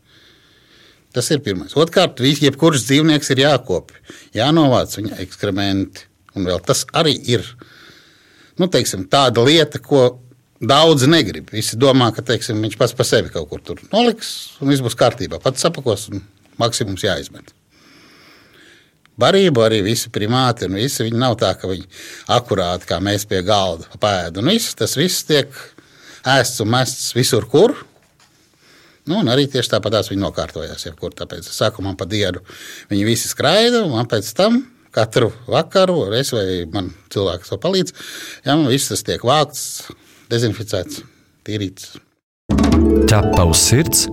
Tas 1.16 1.32
ir 1.32 1.40
pirmais. 1.44 1.72
Otrkārt, 1.80 2.20
jebkurš 2.20 2.84
dzīvnieks 2.90 3.32
ir 3.32 3.46
jākopja, 3.46 4.02
jānovāc 4.36 4.98
viņa 5.00 5.22
ekskrementi. 5.24 6.10
Un 6.36 6.44
vēl 6.44 6.60
tas 6.68 6.84
arī 6.92 7.14
ir 7.32 7.46
nu, 8.60 8.68
teiksim, 8.72 9.06
tāda 9.12 9.44
lieta, 9.46 9.80
ko 9.80 10.18
daudzi 10.60 11.08
negrib. 11.12 11.52
Visi 11.56 11.80
domā, 11.80 12.10
ka 12.16 12.24
teiksim, 12.26 12.60
viņš 12.64 12.78
pats 12.80 12.96
par 12.96 13.08
sevi 13.08 13.32
kaut 13.32 13.50
kur 13.52 13.86
noliks, 13.94 14.58
un 14.60 14.72
viss 14.72 14.84
būs 14.84 14.98
kārtībā. 15.00 15.40
Pats 15.44 15.64
sapakos 15.64 16.10
un 16.12 16.24
maksimums 16.62 17.04
jāizmet. 17.06 17.54
Barību 19.20 19.64
arī 19.64 19.80
visi 19.86 20.12
primāti, 20.12 20.68
un 20.68 20.76
visi 20.76 21.06
viņi 21.06 21.20
nav 21.20 21.38
tā, 21.40 21.54
ka 21.56 21.70
viņi 21.72 21.86
akurāti 22.36 22.90
kā 22.90 23.00
mēs 23.04 23.24
pie 23.30 23.40
galda 23.48 23.88
pēdu. 24.00 24.44
Un 24.44 24.52
viss, 24.52 24.76
tas 24.76 24.98
viss 25.00 25.24
tiek 25.28 25.52
ēsts 26.28 26.64
un 26.64 26.74
mests 26.74 27.14
visur, 27.16 27.48
kur. 27.48 27.78
Nu, 29.06 29.20
un 29.22 29.30
arī 29.30 29.46
tieši 29.52 29.76
tāpat 29.76 30.10
viņi 30.10 30.22
nokārtojās. 30.24 30.88
Jebkur, 30.88 31.14
tāpēc 31.18 31.50
sākumā 31.52 31.94
pa 31.98 32.08
dienu 32.10 32.42
viņi 32.90 33.06
visi 33.06 33.30
skraida, 33.30 33.84
un 33.86 34.10
pēc 34.10 34.32
tam 34.38 34.64
katru 34.96 35.32
vakaru, 35.52 36.08
es 36.16 36.32
vai 36.34 36.64
man 36.72 36.90
cilvēks 37.14 37.52
to 37.52 37.60
palīdz, 37.62 37.94
ja 38.48 38.56
man 38.56 38.72
viss 38.72 38.90
tas 38.92 39.04
tiek 39.06 39.26
vākts, 39.28 39.92
dezinficēts, 40.32 41.04
tīrīts. 41.46 41.96
Ķepa 43.12 43.48
uz 43.52 43.62
sirds 43.68 44.08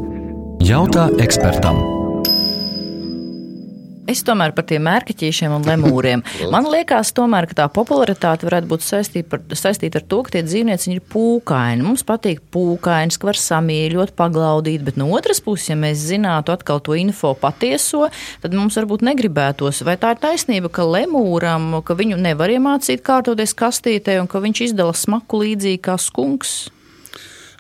jautā 0.67 1.09
ekspertam. 1.23 2.02
Es 4.13 4.21
tomēr 4.27 4.53
par 4.53 4.67
tiem 4.69 4.83
mērķiķiem 4.85 5.55
un 5.57 5.63
lemūriem. 5.65 6.23
Man 6.53 6.67
liekas, 6.69 7.15
tomēr, 7.17 7.47
ka 7.49 7.57
tā 7.63 7.67
popularitāte 7.73 8.45
varētu 8.45 8.69
būt 8.69 8.85
saistīta, 8.85 9.29
par, 9.31 9.41
saistīta 9.57 10.03
ar 10.03 10.05
to, 10.11 10.19
ka 10.27 10.35
tie 10.35 10.43
dzīvnieci 10.45 10.91
ir 10.93 11.01
pūkaini. 11.15 11.87
Mums 11.87 12.05
patīk 12.05 12.43
pūkainis, 12.53 13.17
ka 13.17 13.31
var 13.31 13.41
samīļot, 13.41 14.13
paglaudīt, 14.19 14.85
bet 14.85 15.01
no 15.01 15.09
otras 15.17 15.41
puses, 15.45 15.71
ja 15.73 15.79
mēs 15.81 16.05
zinātu 16.11 16.53
atkal 16.53 16.83
to 16.85 16.99
info 16.99 17.33
patieso, 17.39 18.11
tad 18.45 18.57
mums 18.59 18.77
varbūt 18.77 19.07
negribētos. 19.09 19.81
Vai 19.89 19.97
tā 20.03 20.13
ir 20.13 20.23
taisnība, 20.27 20.69
ka 20.69 20.85
lemūram, 20.85 21.79
ka 21.87 21.97
viņu 21.97 22.21
nevar 22.21 22.53
iemācīt 22.53 23.05
kārtoties 23.07 23.57
kastītē 23.57 24.21
un 24.21 24.29
ka 24.29 24.45
viņš 24.45 24.67
izdala 24.69 24.93
smaku 24.93 25.45
līdzīgi 25.47 25.85
kā 25.89 25.97
skunks? 25.97 26.57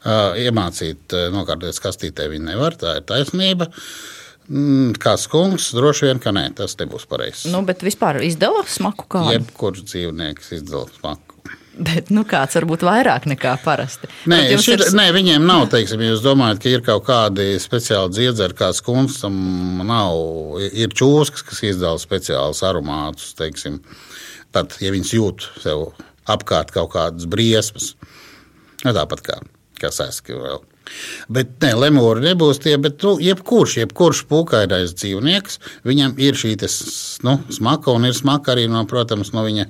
Uh, 0.02 0.35
iemācīt 0.42 1.14
nokārtoties 1.32 1.80
kastītē 1.80 2.26
viņa 2.28 2.50
nevar, 2.52 2.76
tā 2.76 2.99
ir 2.99 3.06
taisnība. 3.09 3.71
Uh, 3.71 4.22
Mm, 4.52 4.92
kā 5.00 5.14
skunks, 5.16 5.71
droši 5.73 6.11
vien, 6.11 6.18
ka 6.21 6.32
nē, 6.35 6.50
tas 6.59 6.75
nebūs 6.76 7.06
pareizs. 7.09 7.47
Nu, 7.49 7.62
bet 7.64 7.80
vispār 7.85 8.21
izdala 8.26 8.66
smaku 8.68 9.06
kādu? 9.09 9.32
Jebkurš 9.38 9.87
dzīvnieks 9.88 10.52
izdala 10.59 10.90
smaku. 10.92 11.32
Bet 11.73 12.11
nu, 12.12 12.26
kāds 12.28 12.59
varbūt 12.59 12.82
vairāk 12.85 13.25
nekā 13.30 13.54
parasti. 13.64 14.11
Nē, 14.28 14.42
šir, 14.61 14.82
ir... 14.82 14.90
nē 14.92 15.06
viņiem 15.16 15.47
nav. 15.49 15.71
Teiksim, 15.73 16.02
jūs 16.04 16.21
domājat, 16.21 16.61
ka 16.61 16.68
ir 16.68 16.82
kaut 16.85 17.06
kādi 17.06 17.47
speciāli 17.62 18.12
dziedzeri, 18.12 18.56
kāds 18.59 18.82
kungs 18.85 19.23
tam 19.23 19.38
nav. 19.88 20.61
Ir 20.68 20.92
čūskas, 20.92 21.47
kas 21.49 21.62
izdala 21.71 22.02
speciālus 22.02 22.61
aromātus. 22.68 23.32
Teiksim. 23.38 23.80
Tad, 24.52 24.76
ja 24.85 24.92
viņas 24.92 25.14
jūt 25.16 25.49
sev 25.62 25.87
apkārt 26.28 26.75
kaut 26.76 26.92
kādas 26.92 27.25
briesmas, 27.30 27.94
nu, 28.85 28.92
tāpat 28.92 29.25
kā, 29.25 29.38
kā 29.80 29.88
saski 29.94 30.37
vēl. 30.37 30.61
Bet 31.32 31.54
ne, 31.64 31.72
lemūri 31.84 32.24
nebūs 32.26 32.60
tie, 32.62 32.76
bet 32.82 33.02
nu, 33.06 33.14
jebkurš, 33.22 33.78
jebkurš 33.82 34.24
pūkainais 34.30 34.94
dzīvnieks, 34.98 35.60
viņam 35.88 36.16
ir 36.22 36.38
šī 36.38 36.56
tas, 36.62 36.78
nu, 37.26 37.38
smaka 37.52 37.94
un 37.94 38.08
ir 38.08 38.16
smaka 38.18 38.56
arī 38.56 38.68
no, 38.70 38.82
protams, 38.90 39.32
no 39.36 39.46
viņa 39.46 39.68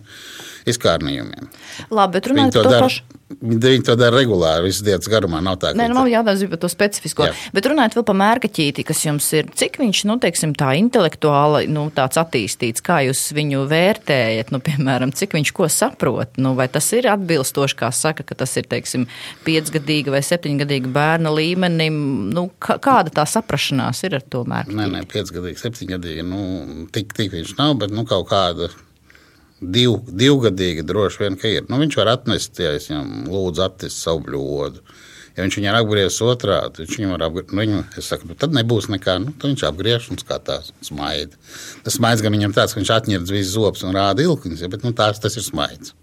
izkārnījumiem. 0.68 1.50
Labi, 1.90 2.18
bet 2.18 2.30
runājot 2.30 2.56
par 2.58 2.66
to 2.66 2.76
dara, 2.76 2.86
pašu. 2.86 3.20
Viņi 3.40 3.84
to 3.86 3.94
dara 3.96 4.12
regulāri, 4.12 4.66
visas 4.66 4.84
dienas 4.84 5.08
garumā. 5.08 5.40
Nav 5.44 5.56
tā, 5.62 5.70
Nē, 5.76 5.86
nu, 5.88 5.96
man 5.96 6.08
jāatzīst 6.10 6.50
par 6.52 6.60
to 6.60 6.68
specifisko. 6.70 7.26
Jā. 7.30 7.36
Bet 7.56 7.66
runājot 7.70 7.96
vēl 7.96 8.04
par 8.10 8.18
mērkaķīti, 8.20 8.84
kas 8.86 9.00
jums 9.06 9.28
ir, 9.38 9.48
cik 9.56 9.78
viņš, 9.80 10.02
nu, 10.10 10.18
teiksim, 10.22 10.52
tā 10.58 10.74
intelektuāli, 10.80 11.64
nu, 11.72 11.86
tāds 11.94 12.20
attīstīts, 12.20 12.84
kā 12.84 13.00
jūs 13.06 13.24
viņu 13.36 13.64
vērtējat, 13.70 14.52
nu, 14.52 14.60
piemēram, 14.64 15.14
cik 15.16 15.38
viņš 15.38 15.54
ko 15.56 15.70
saprot, 15.72 16.36
nu, 16.42 16.52
vai 16.58 16.68
tas 16.72 16.90
ir 16.96 17.08
atbilstoši, 17.12 17.78
kā 17.80 17.90
saka, 17.96 18.26
ka 18.28 18.36
tas 18.44 18.52
ir, 18.60 18.68
teiksim, 18.70 19.08
piecgadīga 19.46 20.14
vai 20.14 20.22
septiņgadīga 20.26 20.92
bērna 20.92 21.32
līmenim, 21.32 21.98
nu, 22.36 22.48
kāda 22.60 23.14
tā 23.22 23.26
saprašanās 23.28 24.04
ir 24.06 24.20
ar 24.20 24.28
to 24.28 24.44
mērkaķīti? 24.44 24.78
Nē, 24.78 24.90
nē, 24.98 25.04
piecgadīga, 25.10 25.64
septiņgadīga, 25.64 26.28
nu, 26.28 26.86
tik, 26.92 27.16
tik 27.16 27.32
viņš 27.34 27.56
nav, 27.60 27.78
bet, 27.80 27.94
nu, 27.96 28.04
kaut 28.08 28.28
kāda 28.30 28.70
div, 29.62 30.00
divgadīgi 30.08 30.84
droši 30.86 31.24
vien, 31.24 31.38
ka 31.38 31.50
ir. 31.50 31.64
Nu, 31.70 31.78
viņš 31.82 31.96
var 32.00 32.12
atnest, 32.16 32.60
ja 32.62 32.74
es 32.76 32.90
viņam 32.90 33.30
lūdzu 33.32 33.64
attest 33.66 34.02
savu 34.02 34.24
bļodu. 34.26 34.84
Ja 35.32 35.46
viņš 35.46 35.56
viņu 35.56 35.72
apgriež 35.78 36.18
otrādi, 36.26 36.82
viņš 36.82 36.98
viņu 36.98 37.14
var 37.14 37.26
apgriezt. 37.28 37.54
Nu, 37.54 37.62
viņu, 37.64 37.80
es 37.96 38.10
saku, 38.12 38.28
nu, 38.28 38.36
tad 38.38 38.52
nebūs 38.56 38.90
nekā. 38.92 39.16
Nu, 39.22 39.32
tad 39.32 39.52
viņš 39.52 39.64
apgriež 39.70 40.10
un 40.12 40.20
skatās, 40.20 40.74
smaida. 40.84 41.40
Tas 41.86 41.96
smaids 41.96 42.24
gan 42.24 42.36
viņam 42.36 42.56
tāds, 42.58 42.74
ka 42.74 42.82
viņš 42.82 42.94
atņird 42.98 43.32
visus 43.32 43.54
zobus 43.56 43.86
un 43.86 43.96
rāda 43.96 44.24
ilknis, 44.26 44.64
bet 44.72 44.84
nu, 44.84 44.92
tās, 44.96 45.22
tas 45.22 45.38
ir 45.40 45.46
smaids. 45.46 45.96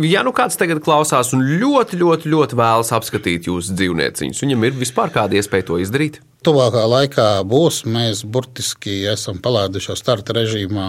Ja 0.00 0.22
nu 0.24 0.32
kāds 0.32 0.56
tagad 0.56 0.80
klausās 0.84 1.34
un 1.36 1.42
ļoti, 1.60 1.98
ļoti, 2.00 2.30
ļoti 2.32 2.56
vēlas 2.56 2.92
apskatīt 2.96 3.48
jūsu 3.50 3.74
dzīvnieciņus, 3.76 4.40
viņam 4.40 4.64
ir 4.64 4.78
vispār 4.78 5.12
kāda 5.12 5.36
iespēja 5.36 5.66
to 5.68 5.76
izdarīt? 5.82 6.20
Tuvākā 6.42 6.82
laikā 6.88 7.26
būs. 7.46 7.82
Mēs 7.86 8.22
burtiski 8.24 9.02
esam 9.12 9.38
palaiduši 9.44 9.94
starta 9.98 10.34
režīmā 10.38 10.86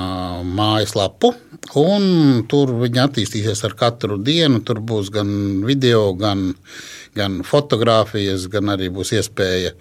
mājaslapu, 0.48 1.34
un 1.78 2.46
tur 2.50 2.72
viņi 2.80 3.04
attīstīsies 3.04 3.66
ar 3.68 3.76
katru 3.78 4.18
dienu. 4.18 4.64
Tur 4.66 4.80
būs 4.82 5.12
gan 5.14 5.30
video, 5.68 6.08
gan, 6.18 6.54
gan 7.18 7.42
fotografijas, 7.46 8.48
gan 8.50 8.72
arī 8.74 8.90
būs 8.94 9.14
iespēja 9.20 9.76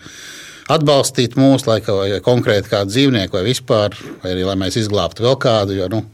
atbalstīt 0.73 1.39
mūsu, 1.39 1.71
lai 1.71 2.19
konkrēti 2.25 2.75
kādu 2.75 2.93
dzīvnieku 2.93 3.39
vai 3.39 3.47
vispār, 3.47 3.97
vai 4.23 4.35
arī 4.35 4.49
lai 4.51 4.59
mēs 4.61 4.83
izglābtu 4.83 5.25
vēl 5.25 5.39
kādu. 5.41 5.79
Jo, 5.79 5.89
nu, 5.93 6.05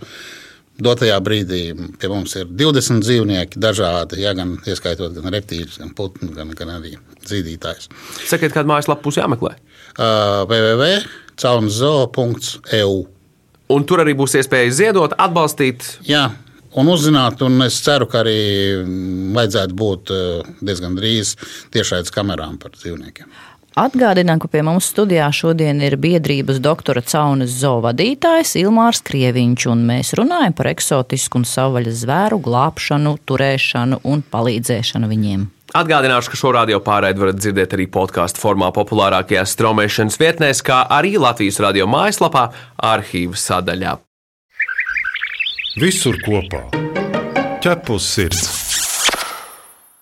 Dotajā 0.79 1.17
brīdī 1.25 1.75
pie 1.99 2.09
mums 2.11 2.37
ir 2.39 2.47
20 2.47 3.01
dzīvnieki, 3.03 3.59
dažādi, 3.59 4.21
ja, 4.23 4.31
gan 4.39 4.59
ieskaitot 4.63 5.13
gan 5.17 5.33
reptīļus, 5.35 5.79
gan 5.83 5.91
putnu, 5.99 6.31
gan, 6.37 6.49
gan 6.55 6.69
arī 6.77 6.93
zīdītājus. 7.27 7.89
Sakiet, 8.31 8.55
kādu 8.55 8.69
mājaslapu 8.71 9.03
būs 9.09 9.19
jāmeklē? 9.19 9.53
Uh, 9.99 10.47
www.caunzo.eu 10.47 12.95
Un 13.69 13.85
tur 13.85 14.01
arī 14.01 14.15
būs 14.17 14.33
iespēja 14.39 14.71
ziedot, 14.73 15.13
atbalstīt. 15.21 15.85
Jā, 16.09 16.33
un 16.79 16.89
uzzināt, 16.89 17.43
un 17.45 17.61
es 17.67 17.77
ceru, 17.85 18.07
ka 18.09 18.23
arī 18.23 18.41
vajadzētu 19.37 19.77
būt 19.83 20.13
diezgan 20.65 20.97
drīz 20.97 21.35
tiešais 21.75 22.09
kamerām 22.15 22.57
par 22.63 22.73
dzīvniekiem. 22.79 23.29
Atgādinām, 23.77 24.41
ka 24.41 24.49
pie 24.51 24.63
mums 24.65 24.89
studijā 24.91 25.29
šodien 25.35 25.83
ir 25.85 25.99
biedrības 26.01 26.59
doktora 26.65 27.03
Caunas 27.05 27.53
zoovadītājs 27.61 28.57
Ilmārs 28.63 29.03
Krieviņš, 29.07 29.67
un 29.71 29.85
mēs 29.91 30.15
runājam 30.19 30.57
par 30.57 30.71
eksotisku 30.73 31.43
un 31.43 31.47
savvaļas 31.47 32.01
zvēru 32.03 32.41
glābšanu, 32.43 33.19
turēšanu 33.29 34.01
un 34.09 34.25
palīdzēšanu 34.33 35.13
viņiem. 35.13 35.47
Atgādināšu, 35.79 36.33
ka 36.33 36.41
šo 36.41 36.53
radio 36.57 36.81
pārraidi 36.81 37.21
varat 37.21 37.39
dzirdēt 37.39 37.75
arī 37.77 37.87
podkāstu 37.93 38.41
formā 38.41 38.71
populārākajās 38.73 39.53
straumēšanas 39.53 40.17
vietnēs, 40.21 40.63
kā 40.65 40.81
arī 40.89 41.19
Latvijas 41.21 41.61
radio 41.61 41.87
mājaslapā, 41.93 42.49
arhīvu 42.89 43.37
sadaļā. 43.37 43.99
Visur 45.79 46.17
kopā- 46.25 46.65
ķepus 47.63 48.09
sirds. 48.17 48.58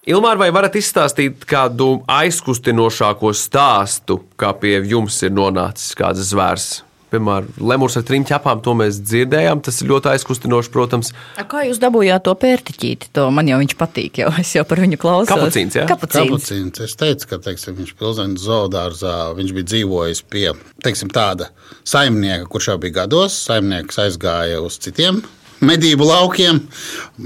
Ilmār, 0.07 0.39
vai 0.39 0.53
varat 0.55 0.77
izstāstīt 0.79 1.41
kādu 1.51 1.97
aizkustinošāko 2.07 3.33
stāstu, 3.35 4.21
kā 4.39 4.53
pie 4.55 4.77
jums 4.87 5.17
ir 5.27 5.33
nonācis 5.35 5.97
kāds 5.99 6.21
zvērs? 6.29 6.67
Piemēram, 7.11 7.49
lemurs 7.59 7.97
ar 7.99 8.05
trim 8.07 8.23
ķepām, 8.27 8.61
to 8.63 8.77
mēs 8.79 9.01
dzirdējām. 9.03 9.65
Tas 9.67 9.81
ir 9.83 9.91
ļoti 9.91 10.13
aizkustinoši, 10.13 10.71
protams. 10.75 11.11
Kā 11.51 11.65
jūs 11.67 11.81
dabūjāt 11.83 12.23
to 12.27 12.35
pērtiķīti? 12.39 13.11
To 13.19 13.25
man 13.35 13.51
jau 13.51 13.59
viņš 13.63 13.75
patīk, 13.81 14.21
jau 14.23 14.31
es 14.39 14.53
jau 14.55 14.63
par 14.67 14.83
viņu 14.85 14.99
klausos. 15.03 15.33
Kapucīns, 15.33 15.79
jā? 15.81 15.87
Kapucīns. 15.91 16.31
Kapucīns. 16.31 16.83
Es 16.87 16.95
teicu, 17.03 17.31
ka 17.33 17.41
teiksim, 17.49 17.75
viņš 17.81 17.95
pilsētas 17.99 18.45
zoodārzā 18.47 19.17
viņš 19.39 19.57
bija 19.59 19.71
dzīvojis 19.73 20.23
pie 20.31 20.45
teiksim, 20.87 21.11
tāda 21.15 21.51
saimnieka, 21.83 22.47
kurš 22.55 22.71
jau 22.71 22.79
bija 22.87 23.01
gados. 23.03 23.41
Saimnieks 23.49 23.99
aizgāja 24.07 24.63
uz 24.63 24.79
citiem 24.87 25.25
medību 25.65 26.07
laukiem, 26.09 26.61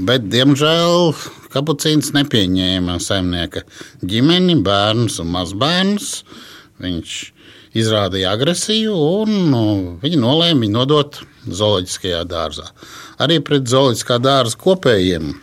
bet, 0.07 0.29
diemžēl, 0.31 1.13
kapucīns 1.53 2.13
nepieņēma 2.17 2.99
saimnieka 3.03 3.65
ģimeni, 4.07 4.61
bērnus 4.65 5.21
un 5.23 5.33
mazbērnus. 5.35 6.13
Viņš 6.81 7.17
izrādīja 7.77 8.33
agresiju, 8.35 8.95
un 9.23 9.35
nu, 9.51 9.65
viņi 10.03 10.21
nolēma 10.21 10.65
viņu 10.65 10.75
nodot 10.75 11.21
zooloģiskajā 11.47 12.23
dārzā. 12.31 12.71
Arī 13.23 13.39
pret 13.45 13.69
zooloģiskā 13.71 14.19
dārza 14.23 14.59
kopējiem 14.61 15.35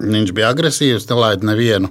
viņš 0.00 0.32
bija 0.34 0.52
agresīvs, 0.54 1.08
nelaida 1.10 1.46
nevienu 1.46 1.90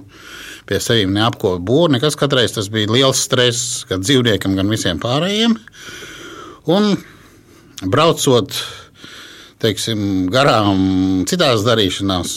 pie 0.68 0.80
sevis 0.80 1.10
neapkopa 1.12 1.60
būru. 1.64 1.92
Nekas 1.94 2.16
katreiz 2.20 2.54
tas 2.56 2.70
bija 2.72 2.92
liels 2.92 3.20
stress 3.26 3.84
gan 3.88 4.04
dzīvniekam, 4.04 4.56
gan 4.58 4.70
visiem 4.72 5.00
pārējiem. 5.02 5.56
Un 6.72 6.94
braucot 7.92 8.56
teiksim, 9.64 10.02
garām 10.32 11.24
citās 11.28 11.64
darīšanās. 11.66 12.34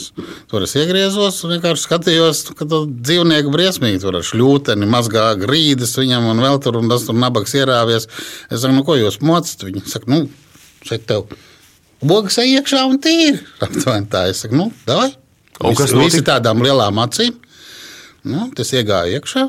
Tur 0.52 0.66
es 0.66 0.76
iegriezos 0.80 1.40
un 1.46 1.56
vienkārši 1.56 1.86
skatījos, 1.86 2.44
ka 2.58 2.68
dzīvnieki 2.68 3.52
briesmīgi 3.54 4.02
tur 4.04 4.20
ar 4.20 4.26
šļūteni 4.28 4.90
mazgā 4.90 5.28
grīdas 5.42 5.98
viņam 6.00 6.30
un 6.32 6.44
vēl 6.44 6.62
tur, 6.64 6.80
un 6.82 6.92
tas 6.92 7.06
tur 7.08 7.18
nabaks 7.20 7.56
ierāvies. 7.60 8.10
Es 8.50 8.64
saku, 8.64 8.76
nu 8.78 8.86
ko 8.88 8.98
jūs 9.00 9.20
mocat? 9.26 9.68
Viņi 9.68 9.86
saka, 9.92 10.12
nu, 10.14 10.26
šeit 10.88 11.08
tev 11.10 11.28
ej 12.44 12.54
iekšā 12.58 12.84
un 12.88 13.02
tīri. 13.02 13.42
Aptuveni 13.66 14.10
tā. 14.12 14.28
Es 14.32 14.46
saku, 14.46 14.58
nu, 14.60 14.70
davai. 14.88 15.12
Un 15.58 15.74
kas 15.74 15.90
Visi, 15.90 15.98
visi 15.98 16.22
notika? 16.22 16.36
tādām 16.36 16.62
lielām 16.62 17.02
acīm. 17.02 17.36
Nu, 18.28 18.50
tas 18.56 18.74
iegāja 18.76 19.18
iekšā, 19.18 19.48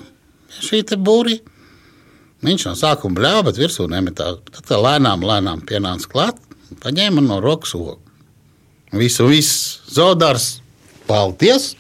šī 0.63 0.83
te 0.89 0.97
būrija. 0.97 1.43
Viņš 2.47 2.69
no 2.69 2.75
sākuma 2.79 3.19
bļāva, 3.19 3.47
bet 3.49 3.59
virsū 3.59 3.89
nemetā. 3.91 4.37
Tad 4.55 4.69
tā 4.69 4.79
lēnām, 4.79 5.25
lēnām 5.27 5.65
pienāca 5.67 6.07
klāt, 6.11 6.39
paņēma 6.83 7.25
no 7.25 7.41
rokas 7.45 7.75
ogu. 7.79 7.99
Visu, 8.97 9.27
viss 9.29 9.81
zodārs, 9.93 10.59
paldies! 11.09 11.75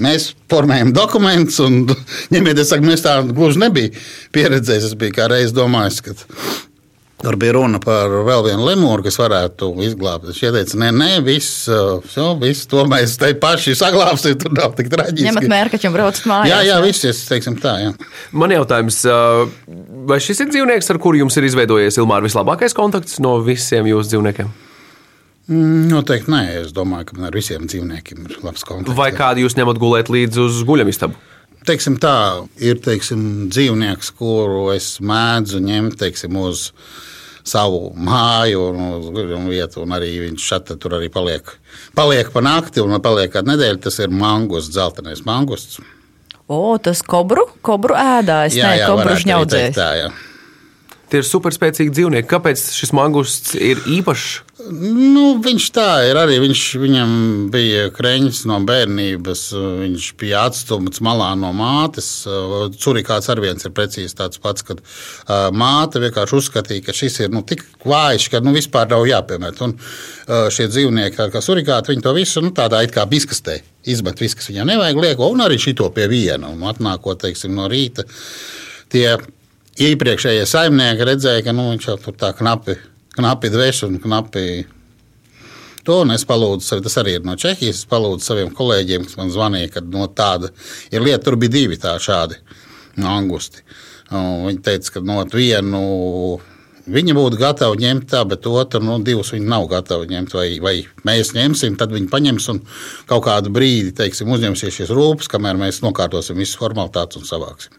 Mēs 0.00 0.30
formējam 0.48 0.94
dokumentus, 0.96 1.58
un 1.60 1.82
ņemiet, 2.32 2.62
es 2.62 2.70
saku, 2.72 2.88
es 2.92 3.04
tā 3.04 3.18
gluži 3.26 3.60
nebiju 3.60 3.92
pieredzējis. 4.32 4.90
Es 4.90 4.96
biju 5.00 5.16
kā 5.18 5.28
reiz 5.28 5.52
domājis, 5.56 6.00
ka 6.04 6.16
tur 7.22 7.36
bija 7.40 7.54
runa 7.56 7.80
par 7.82 8.12
vēl 8.26 8.44
vienu 8.48 8.66
lemūru, 8.66 9.04
kas 9.04 9.18
varētu 9.20 9.70
izglābt. 9.86 10.28
Viņš 10.28 10.40
ieteica, 10.46 10.78
nē, 10.80 10.90
nē, 10.96 11.10
viss, 11.26 11.66
so, 12.12 12.30
viss 12.40 12.68
to 12.70 12.84
mēs 12.88 13.16
te 13.20 13.32
paši 13.40 13.76
saglābsim, 13.78 14.38
tur 14.40 14.54
nav 14.56 14.74
tik 14.78 14.90
traģiski. 14.92 15.26
Ņemat 15.28 15.48
mērkaķi 15.52 15.90
un 15.90 15.96
braucat 15.96 16.30
mājās. 16.30 16.50
Jā, 16.52 16.62
jā, 16.70 16.78
viss, 16.84 17.06
es 17.10 17.22
teiksim 17.28 17.58
tā, 17.60 17.76
jā. 17.84 17.92
Man 18.32 18.54
jautājums, 18.54 19.02
ā, 19.04 19.20
vai 20.10 20.20
šis 20.24 20.44
ir 20.46 20.50
dzīvnieks, 20.54 20.90
ar 20.92 21.00
kuru 21.02 21.22
jums 21.22 21.36
ir 21.40 21.48
izveidojies 21.50 22.00
Ilmāra 22.00 22.24
vislabākais 22.26 22.76
kontakts 22.76 23.20
no 23.22 23.36
visiem 23.44 23.88
jūsu 23.90 24.14
dzīvniekiem? 24.14 24.52
Mm, 25.50 25.88
Noteikti 25.90 26.30
nē, 26.30 26.44
es 26.60 26.74
domāju, 26.74 27.08
ka 27.08 27.16
man 27.18 27.26
ar 27.26 27.34
visiem 27.34 27.64
dzīvniekiem 27.66 28.28
ir 28.28 28.38
labs 28.46 28.62
kontakts. 28.66 28.96
Vai 28.96 29.10
kādu 29.16 29.42
jūs 29.42 29.58
ņemat 29.58 29.80
gulēt 29.82 30.12
līdzi 30.12 30.44
uz 30.44 30.60
guļamistabu? 30.68 31.18
Teiksim, 31.68 31.98
tā, 32.00 32.14
ir 32.62 32.80
teiksim, 32.84 33.48
dzīvnieks, 33.52 34.12
kuru 34.18 34.70
es 34.74 34.98
mēdzu 35.04 35.62
ņemt 35.64 35.98
teiksim, 36.00 36.36
uz 36.40 36.70
savu 37.50 37.90
māju 37.96 38.66
un 38.70 38.82
uz 38.98 39.08
guļamu 39.14 39.52
vietu. 39.52 39.84
Un 39.84 39.94
arī 39.96 40.12
viņš 40.26 40.48
šeit 40.52 40.74
tur 40.80 40.98
arī 40.98 41.10
paliek. 41.12 41.46
Paliek 41.96 42.30
pa 42.32 42.42
nakti 42.44 42.82
un 42.84 42.98
paliek 43.02 43.32
kādu 43.32 43.54
nedēļu. 43.54 43.80
Tas 43.86 43.98
ir 44.02 44.12
mangus, 44.12 44.70
dzeltenais 44.72 45.24
mangusts. 45.26 45.80
O, 46.50 46.76
tas 46.82 47.02
kobru, 47.06 47.44
kobru 47.62 47.94
ēdājs, 47.94 48.56
ne, 48.58 48.72
kobru 48.82 48.82
varētu 48.82 48.94
arī 48.98 49.14
teikt 49.14 49.24
žņaudzējs. 49.24 49.76
Tā, 49.76 49.90
jā. 50.00 50.08
Tie 51.10 51.18
ir 51.18 51.26
superspēcīgi 51.26 51.90
dzīvnieki. 51.90 52.28
Kāpēc 52.30 52.60
šis 52.70 52.92
mangusts 52.94 53.56
ir 53.58 53.80
īpašs? 53.90 54.50
Nu, 54.70 55.40
viņš 55.42 55.64
tā 55.74 55.86
ir 56.06 56.18
arī. 56.20 56.36
Viņš, 56.42 56.60
viņam 56.78 57.14
bija 57.50 57.88
krēņš 57.96 58.42
no 58.46 58.60
bērnības. 58.68 59.42
Viņš 59.80 60.06
bija 60.20 60.44
atstumts 60.46 61.02
malā 61.02 61.32
no 61.40 61.50
mātes. 61.56 62.10
Curīgāts 62.84 63.30
ar 63.32 63.42
viens 63.42 63.66
ir 63.66 63.74
precīzi 63.74 64.14
tāds 64.20 64.38
pats, 64.42 64.62
kad 64.68 64.84
māte 65.56 66.02
vienkārši 66.04 66.38
uzskatīja, 66.38 66.84
ka 66.86 66.94
šis 66.94 67.18
ir 67.24 67.34
nu, 67.34 67.42
tik 67.42 67.64
vājš, 67.82 68.28
ka 68.30 68.42
nu, 68.44 68.54
vispār 68.54 68.92
nav 68.92 69.08
jāpiemēt. 69.10 69.64
Un 69.66 69.74
šie 70.54 70.68
dzīvnieki, 70.70 71.26
kā 71.34 71.42
surīgāti, 71.42 71.94
viņi 71.94 72.06
to 72.06 72.14
visu 72.14 72.44
nu, 72.44 72.54
tādā 72.54 72.84
it 72.86 72.94
kā 72.94 73.08
biskastē 73.10 73.58
izmet, 73.90 74.22
viss, 74.22 74.38
kas 74.38 74.52
viņam 74.52 74.70
nevajag 74.74 75.02
lieko, 75.08 75.32
un 75.34 75.42
arī 75.42 75.58
šito 75.58 75.90
pie 75.96 76.06
viena. 76.12 76.52
Un 76.52 76.62
atnākot, 76.70 77.24
teiksim, 77.24 77.56
no 77.56 77.66
rīta, 77.72 78.06
tie 78.92 79.16
iepriekšējie 79.80 80.44
saimnieki 80.48 81.08
redzēja, 81.08 81.44
ka 81.46 81.54
nu, 81.56 81.70
viņš 81.72 81.88
jau 81.88 81.96
tur 82.04 82.18
tā 82.20 82.34
knapi, 82.36 82.76
knapi 83.16 83.52
dveš 83.52 83.86
un 83.88 83.98
knapi 84.02 84.44
To 85.88 86.02
un 86.04 86.12
es 86.12 86.26
palūdzu, 86.28 86.82
tas 86.84 86.98
arī 87.00 87.16
ir 87.16 87.22
no 87.24 87.36
Čehijas. 87.40 87.82
Es 87.82 87.88
palūdzu 87.88 88.26
saviem 88.26 88.50
kolēģiem, 88.56 89.06
kas 89.08 89.16
man 89.16 89.32
zvanīja, 89.32 89.70
ka 89.74 89.82
no 89.82 90.04
tāda 90.12 90.50
ir 90.92 91.00
lieta. 91.00 91.22
Tur 91.24 91.38
bija 91.40 91.54
divi 91.54 91.78
tādi 91.80 92.36
no 93.00 93.14
angusti. 93.14 93.64
Un 94.10 94.44
Viņi 94.48 94.62
teica, 94.66 94.96
ka 94.96 95.02
no 95.06 95.22
vienu 95.32 95.80
viņi 96.90 97.14
būtu 97.14 97.38
gatavi 97.40 97.80
ņemt 97.84 98.08
tā, 98.10 98.24
bet 98.28 98.46
otru 98.50 98.82
nu, 98.82 98.98
divus 99.06 99.32
viņi 99.32 99.48
nav 99.48 99.68
gatavi 99.70 100.10
ņemt. 100.10 100.34
Vai, 100.36 100.48
vai 100.60 100.74
mēs 101.06 101.32
ņemsim, 101.36 101.78
tad 101.80 101.94
viņi 101.94 102.10
paņems 102.12 102.48
un 102.52 102.60
kaut 103.08 103.24
kādu 103.28 103.52
brīdi 103.54 103.94
teiksim, 103.96 104.32
uzņemsies 104.34 104.80
šīs 104.82 104.92
rūpes, 104.96 105.30
kamēr 105.32 105.60
mēs 105.60 105.80
nokārtosim 105.84 106.40
visas 106.40 106.58
formalitātes 106.60 107.20
un 107.20 107.28
savāksim. 107.28 107.78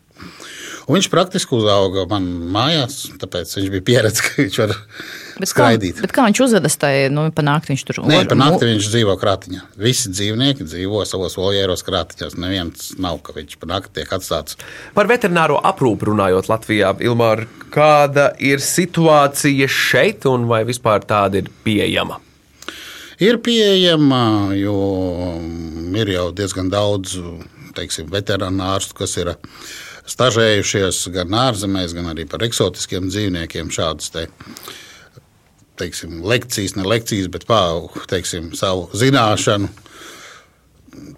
Un 0.91 0.97
viņš 0.97 1.07
praktiski 1.07 1.55
uzauga 1.55 2.01
man 2.11 2.25
mājās, 2.51 2.95
tāpēc 3.21 3.47
viņš 3.55 3.67
bija 3.71 3.83
pieredzējis, 3.87 4.23
ka 4.25 4.41
viņš 4.41 4.57
var 4.59 4.71
Bet 4.73 5.37
kā, 5.39 5.47
skraidīt. 5.53 6.01
bet 6.03 6.11
kā 6.11 6.25
viņš 6.27 6.41
uzvedas 6.43 6.75
tajā, 6.81 7.05
nu, 7.15 7.21
panākt 7.31 7.69
viņš 7.71 7.83
tur 7.87 7.99
Nē, 8.11 8.17
nakti 8.35 8.67
viņš 8.67 8.89
dzīvo 8.91 9.13
krātiņā. 9.21 9.61
Visi 9.79 10.11
dzīvnieki 10.11 10.67
dzīvo 10.67 11.05
savos 11.07 11.37
voljēros 11.39 11.85
krātiņos. 11.87 12.35
Neviens 12.43 12.89
nav, 12.99 13.21
ka 13.23 13.37
viņš 13.37 13.55
par 13.61 13.71
nakti 13.71 14.01
tiek 14.01 14.11
atstāts. 14.17 14.57
Par 14.97 15.07
veterināro 15.07 15.61
aprūpi 15.63 16.09
runājot 16.09 16.49
Latvijā, 16.51 16.91
Ilmāra, 17.07 17.47
kāda 17.71 18.33
ir 18.43 18.59
situācija 18.59 19.69
šeit 19.71 20.27
un 20.27 20.49
vai 20.51 20.65
vispār 20.67 21.07
tāda 21.07 21.39
ir 21.39 21.47
pieejama? 21.63 22.19
Ir 23.23 23.39
pieejama, 23.39 24.51
jo 24.59 24.75
ir 25.95 26.11
jau 26.17 26.27
diezgan 26.35 26.67
daudz 26.73 27.15
teiksim, 27.79 28.11
veterānu 28.11 28.67
ārstu, 28.73 28.97
kas 28.99 29.15
ir 29.21 29.31
stažējušies 30.09 31.03
gan 31.15 31.35
ārzemēs, 31.47 31.93
gan 31.97 32.09
arī 32.13 32.25
par 32.29 32.43
eksotiskiem 32.45 33.09
dzīvniekiem. 33.11 33.69
Šādas 33.73 34.11
te, 34.13 34.25
teiksim, 35.81 36.19
lekcijas, 36.27 36.75
ne 36.77 36.87
lekcijas, 36.87 37.29
bet 37.31 37.47
pāri 37.49 38.49
savu 38.57 38.89
zināšanu. 38.97 39.71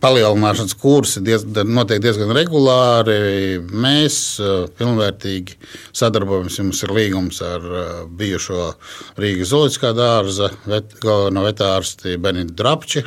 Palielināšanas 0.03 0.75
kursi 0.77 1.23
diez, 1.25 1.47
notiek 1.65 1.97
diezgan 2.03 2.29
regulāri. 2.35 3.57
Mēs 3.63 4.37
pilnvērtīgi 4.77 5.57
sadarbojamies. 5.95 6.59
Mums 6.61 6.83
ir 6.85 6.93
līgums 6.93 7.41
ar 7.41 7.65
bijušo 8.19 8.67
Rīgas 9.17 9.49
zooloģiskā 9.49 9.95
dārza 9.97 10.51
vet, 10.69 10.93
galveno 11.01 11.47
vetārsti 11.47 12.19
Benitu 12.21 12.53
Drapči. 12.59 13.05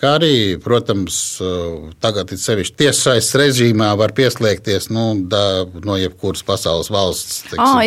Kā 0.00 0.14
arī, 0.16 0.56
protams, 0.56 1.14
uh, 1.44 1.90
tagad 2.00 2.30
ir 2.32 2.38
sevišķi 2.40 2.76
tiesaists 2.80 3.36
režīmā 3.36 3.90
var 4.00 4.14
pieslēgties 4.16 4.88
nu, 4.94 5.02
da, 5.28 5.66
no 5.84 5.98
jebkuras 6.00 6.40
pasaules 6.46 6.88
valsts. 6.88 7.42
Ā, 7.52 7.82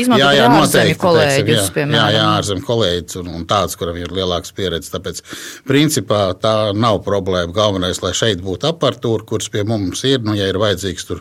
izmanto 0.00 0.30
arī 0.30 0.40
ārzemju 0.46 0.96
kolēģus, 1.02 1.68
piemēram. 1.74 1.98
jā, 1.98 2.06
jā, 2.16 2.22
ārzemju 2.38 2.64
kolēģis 2.70 3.20
un, 3.20 3.28
un 3.36 3.44
tāds, 3.50 3.76
kuram 3.76 3.98
ir 4.00 4.14
lielāks 4.16 4.56
pieredze. 4.56 4.94
Tāpēc, 4.94 5.20
principā, 5.68 6.22
tā 6.40 6.54
nav 6.72 7.02
problēma. 7.04 7.52
Galvenais, 7.56 8.00
lai 8.00 8.14
šeit 8.16 8.40
būtu 8.44 8.70
aparatūra, 8.72 9.28
kuras 9.28 9.52
pie 9.52 9.66
mums 9.68 10.06
ir, 10.08 10.24
nu, 10.24 10.38
ja 10.38 10.48
ir 10.48 10.60
vajadzīgs 10.62 11.08
tur 11.10 11.20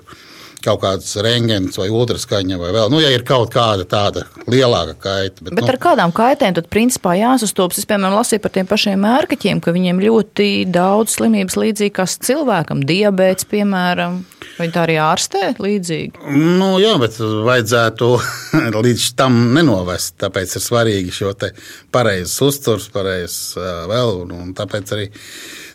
kaut 0.65 0.81
kāds 0.83 1.13
rengens 1.23 1.77
vai 1.79 1.87
ultraskaņa 1.93 2.59
vai 2.59 2.71
vēl. 2.75 2.91
Nu, 2.93 2.99
ja 3.03 3.11
ir 3.13 3.25
kaut 3.27 3.51
kāda 3.53 3.85
tāda 3.89 4.25
lielāka 4.51 4.95
kaita. 5.05 5.43
Bet, 5.43 5.53
bet 5.53 5.63
nu, 5.63 5.71
ar 5.71 5.79
kādām 5.81 6.13
kaitēm 6.15 6.57
tad 6.57 6.69
principā 6.73 7.15
jāsastopas? 7.19 7.79
Es, 7.81 7.87
piemēram, 7.89 8.17
lasīju 8.19 8.43
par 8.43 8.53
tiem 8.55 8.69
pašiem 8.69 9.01
mērkaķiem, 9.05 9.61
ka 9.63 9.73
viņiem 9.75 10.01
ļoti 10.03 10.49
daudz 10.73 11.17
slimības 11.17 11.57
līdzīgas 11.61 12.17
cilvēkam, 12.25 12.83
diabēts, 12.87 13.47
piemēram. 13.51 14.23
Vai 14.55 14.69
tā 14.71 14.85
arī 14.85 14.95
ārstē 15.01 15.55
līdzīgi? 15.59 16.21
Nu, 16.59 16.75
jā, 16.79 16.93
bet 17.01 17.17
vajadzētu 17.19 18.11
līdz 18.85 19.09
tam 19.19 19.41
nenovest. 19.55 20.15
Tāpēc 20.21 20.55
ir 20.57 20.63
svarīgi 20.63 21.13
šo 21.15 21.33
pareizes 21.93 22.37
uzturs, 22.45 22.87
pareizes 22.93 23.57
vēl. 23.57 24.25
Un 24.31 24.53
tāpēc 24.57 24.95
arī 24.95 25.09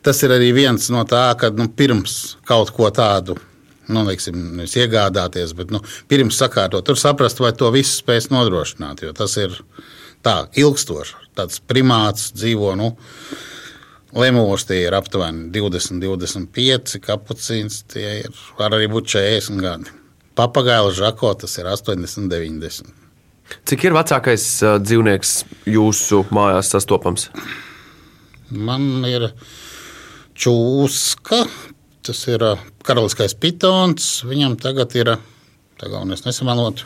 tas 0.05 0.22
ir 0.24 0.35
arī 0.37 0.50
viens 0.57 0.88
no 0.92 1.05
tā, 1.09 1.29
ka 1.38 1.53
nu, 1.53 1.68
pirms 1.76 2.37
kaut 2.48 2.72
ko 2.76 2.88
tādu 2.94 3.37
nu, 3.92 4.05
veiksim, 4.09 4.38
nevis 4.59 4.76
iegādāties, 4.79 5.55
bet 5.59 5.74
nu, 5.74 5.83
pirms 6.11 6.38
sakārtot, 6.40 6.87
tur 6.87 6.98
saprast, 7.00 7.42
vai 7.42 7.53
to 7.57 7.70
visu 7.74 7.98
spēs 7.98 8.31
nodrošināt. 8.33 9.05
Jo 9.05 9.14
tas 9.16 9.37
ir 9.40 9.57
tā 10.24 10.44
ilgstoši. 10.61 11.31
Tāds 11.38 11.62
primāts 11.62 12.31
dzīvo. 12.37 12.74
Nu, 12.79 12.92
Lemūrs 14.11 14.64
tie 14.66 14.81
ir 14.88 14.94
aptuveni 14.98 15.53
20, 15.55 16.00
25, 16.03 16.98
kapucīns 17.05 17.85
tie 17.92 18.16
ir, 18.24 18.40
var 18.59 18.74
arī 18.74 18.88
būt 18.90 19.12
40 19.12 19.62
gadi. 19.62 19.92
Papagaila 20.38 20.90
žako 20.94 21.37
tas 21.44 21.55
ir 21.61 21.68
80, 21.70 22.26
90. 22.33 22.90
Cik 23.70 23.87
ir 23.87 23.94
vecākais 23.94 24.46
uh, 24.64 24.79
dzīvnieks 24.83 25.35
jūsu 25.70 26.24
mājās 26.35 26.70
sastopams? 26.74 27.29
Man 28.50 29.05
ir 29.07 29.29
čūska, 30.38 31.44
tas 32.06 32.22
ir 32.30 32.44
karaliskais 32.86 33.36
pitons. 33.38 34.10
Viņam 34.28 34.56
tagad 34.60 34.94
ir, 34.98 35.14
tagad 35.80 36.16
es 36.16 36.26
nesamalot, 36.26 36.84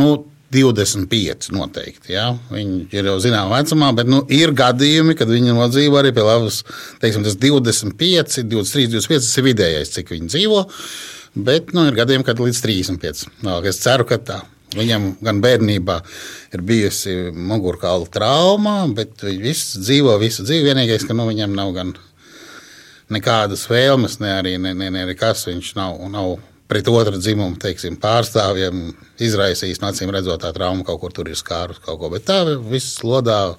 nu, 0.00 0.12
25 0.50 1.52
noteikti. 1.54 2.14
Ja? 2.16 2.30
Viņi 2.50 2.88
ir 2.94 3.06
jau 3.06 3.16
zināmā 3.22 3.60
vecumā, 3.60 3.92
bet 3.94 4.10
nu, 4.10 4.24
ir 4.34 4.50
gadījumi, 4.56 5.14
kad 5.18 5.30
viņi 5.30 5.54
nodzīvo 5.54 6.00
arī 6.00 6.10
pie 6.14 6.26
labas, 6.26 6.64
teiksim, 7.02 7.22
tas 7.26 7.38
25, 7.38 8.42
23, 8.50 8.88
25 8.96 9.22
tas 9.22 9.38
ir 9.38 9.46
vidējais, 9.46 9.92
cik 9.94 10.14
viņi 10.16 10.32
dzīvo. 10.32 10.64
Bet 11.46 11.70
nu, 11.76 11.86
ir 11.86 11.98
gadījumi, 11.98 12.26
kad 12.26 12.42
līdz 12.42 12.64
35. 12.66 13.28
No, 13.46 13.60
es 13.62 13.78
ceru, 13.82 14.08
ka 14.08 14.18
tā. 14.18 14.40
Viņam 14.70 15.16
gan 15.18 15.40
bērnībā 15.42 15.96
ir 16.54 16.60
bijusi 16.62 17.14
mugurkaula 17.34 18.06
trauma, 18.10 18.84
bet 18.94 19.22
viņš 19.26 19.64
dzīvo 19.82 20.14
visu 20.22 20.46
dzīvi. 20.46 20.68
Vienīgais, 20.68 21.06
ka 21.06 21.14
nu, 21.18 21.26
viņam 21.30 21.56
nav 21.58 21.72
gan 21.74 21.90
nekādas 23.12 23.66
vēlmes, 23.70 24.18
ne 24.22 24.32
arī 24.38 24.54
ne, 24.62 24.74
ne, 24.76 24.90
ne 24.94 25.18
kas 25.18 25.46
viņš 25.48 25.74
nav. 25.78 26.00
nav 26.12 26.38
pret 26.70 26.86
otru 26.86 27.18
dzimumu 27.18 27.58
teiksim, 27.58 27.96
pārstāvjiem 27.98 28.92
izraisījis, 29.18 29.80
acīm 29.82 30.12
redzot, 30.14 30.44
tā 30.44 30.52
trauma 30.54 30.86
kaut 30.86 31.00
kur 31.02 31.14
tur 31.14 31.26
ir 31.26 31.38
skārus 31.38 31.80
kaut 31.82 31.98
ko. 31.98 32.10
Bet 32.12 32.28
tā 32.28 32.44
viss 32.62 33.00
lodā 33.02 33.56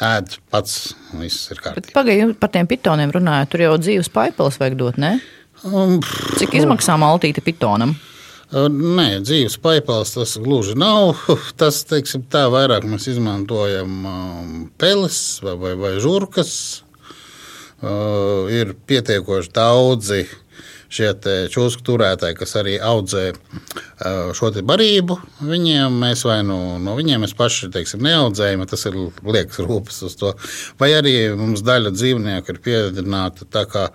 ēd 0.00 0.38
pats, 0.52 0.94
viss 1.20 1.50
ir 1.52 1.60
kārtībā. 1.60 1.92
Pagaidiet, 1.98 2.38
par 2.40 2.52
tiem 2.54 2.70
pitoniem 2.70 3.12
runājot, 3.12 3.52
tur 3.52 3.66
jau 3.66 3.74
dzīves 3.82 4.08
paipeles 4.14 4.56
vajag 4.62 4.78
dot, 4.80 5.00
ne? 5.00 5.18
Um, 5.60 5.98
Cik 6.40 6.56
izmaksā 6.62 6.96
maltīte 6.96 7.44
pitonam? 7.44 7.92
Uh, 8.50 8.66
nē, 8.72 9.20
dzīves 9.22 9.60
paipels 9.62 10.16
tas 10.16 10.38
gluži 10.40 10.78
nav. 10.80 11.20
Tas, 11.60 11.84
teiksim, 11.86 12.24
tā 12.32 12.46
vairāk 12.50 12.88
mēs 12.88 13.10
izmantojam 13.12 14.06
um, 14.08 14.54
peles 14.80 15.20
vai, 15.44 15.52
vai, 15.60 15.76
vai 15.78 15.92
žurkas 16.02 16.54
ir 17.82 18.74
pietiekoši 18.86 19.52
daudzi 19.56 20.24
šie 20.90 21.10
čūsku 21.52 21.84
turētāji, 21.86 22.36
kas 22.38 22.56
arī 22.58 22.74
audzē 22.82 23.30
uh, 23.32 24.32
šo 24.36 24.50
barību. 24.66 25.16
Viņiem 25.46 26.00
mēs 26.02 26.24
vai 26.26 26.40
nu 26.46 26.80
no 26.82 26.96
viņiem 26.98 27.24
mēs 27.24 27.36
paši 27.38 27.70
teiksim, 27.72 28.02
neaudzējam, 28.04 28.66
tas 28.70 28.84
ir 28.90 28.98
liekas 29.22 29.62
rūpes 29.62 30.02
uz 30.08 30.18
to. 30.18 30.34
Vai 30.82 30.92
arī 30.98 31.14
mums 31.38 31.62
daļa 31.66 31.94
dzīvnieku 31.94 32.54
ir 32.54 32.60
piedināta 32.64 33.48
tā 33.48 33.64
kā. 33.70 33.88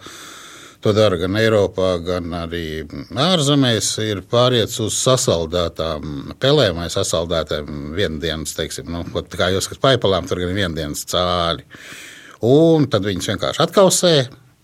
To 0.86 0.92
dara 0.94 1.18
gan 1.18 1.34
Eiropā, 1.34 1.96
gan 2.06 2.30
arī 2.38 2.84
ārzemēs. 3.18 3.88
Ir 4.06 4.20
pāriets 4.30 4.78
uz 4.84 4.94
sasaldētām 5.00 6.36
pelēm 6.38 6.78
vai 6.78 6.92
sasaldētām 6.94 7.96
viendienas, 7.98 8.54
teiksim, 8.54 8.92
nu, 8.94 9.02
kā 9.34 9.50
jūs 9.50 9.66
esat 9.66 9.82
paipalām, 9.82 10.30
tur 10.30 10.44
gan 10.44 10.54
viendienas 10.54 11.02
cāļi. 11.10 11.66
Uh, 11.66 12.15
un 12.44 12.90
tad 12.92 13.08
viņus 13.08 13.32
vienkārši 13.34 13.64
atkausē. 13.68 14.16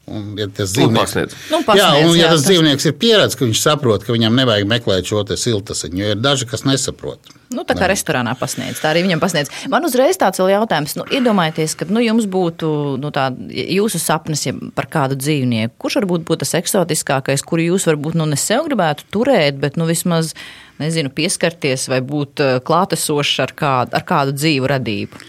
Un, 0.09 0.31
ja 0.35 0.47
tas 0.49 0.71
dzīvnieks, 0.73 1.13
nu, 1.51 1.59
pasniedz, 1.61 1.77
jā, 1.77 1.89
un, 2.07 2.15
ja 2.17 2.25
jā, 2.25 2.29
tas 2.33 2.43
dzīvnieks 2.47 2.87
ir 2.89 2.95
pieredzējis, 2.99 3.35
ka 3.37 3.45
viņš 3.45 3.59
saprot, 3.61 4.03
ka 4.03 4.15
viņam 4.15 4.33
nevajag 4.39 4.65
meklēt 4.67 5.07
šo 5.07 5.21
siltasiņu, 5.29 5.99
jo 6.01 6.15
ir 6.15 6.17
daži, 6.19 6.47
kas 6.49 6.65
nesaprot. 6.65 7.29
Nu, 7.53 7.61
tā 7.67 7.75
kā 7.77 7.85
jā. 7.85 7.91
restorānā 7.91 8.33
pasniedz, 8.39 8.79
tā 8.81 8.89
arī 8.91 9.03
viņam 9.05 9.21
pasniedz. 9.21 9.51
Man 9.71 9.85
uzreiz 9.85 10.17
tāds 10.19 10.41
jautājums, 10.41 10.95
nu, 10.97 11.05
iedomājieties, 11.05 11.75
ka 11.77 11.87
nu, 11.91 12.01
jums 12.03 12.25
būtu 12.31 12.71
nu, 12.99 13.11
tā, 13.13 13.27
jūsu 13.51 14.01
sapnis 14.01 14.47
ja 14.47 14.55
par 14.75 14.89
kādu 14.91 15.19
dzīvnieku. 15.21 15.77
Kurš 15.79 15.99
varbūt 16.01 16.25
būtu 16.27 16.43
tas 16.43 16.55
eksotiskākais, 16.59 17.45
kuru 17.45 17.69
jūs 17.69 17.85
varbūt 17.91 18.17
nu, 18.17 18.25
ne 18.31 18.39
sev 18.39 18.65
gribētu 18.67 19.05
turēt, 19.13 19.61
bet 19.61 19.77
nu, 19.79 19.85
vismaz 19.89 20.33
nezinu, 20.81 21.13
pieskarties 21.13 21.85
vai 21.91 22.01
būt 22.01 22.41
eh, 22.41 22.57
klātesošs 22.65 23.37
ar 23.45 23.53
kādu, 23.53 23.95
ar 23.99 24.07
kādu 24.07 24.35
dzīvu 24.39 24.73
radību? 24.73 25.23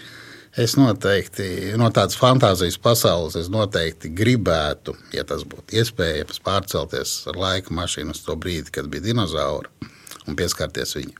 Es 0.53 0.75
noteikti 0.77 1.73
no 1.81 1.87
tādas 1.89 2.13
fantāzijas 2.19 2.77
pasaules, 2.77 3.33
es 3.39 3.47
noteikti 3.49 4.11
gribētu, 4.13 4.93
ja 5.15 5.23
tas 5.25 5.41
būtu 5.49 5.79
iespējams, 5.81 6.43
pārcelties 6.45 7.13
ar 7.31 7.39
laika 7.41 7.73
mašīnu 7.73 8.13
uz 8.13 8.21
to 8.21 8.35
brīdi, 8.37 8.69
kad 8.75 8.91
bija 8.93 9.07
dinozauri 9.07 9.71
un 10.27 10.37
pieskarties 10.37 10.93
viņiem. 10.99 11.17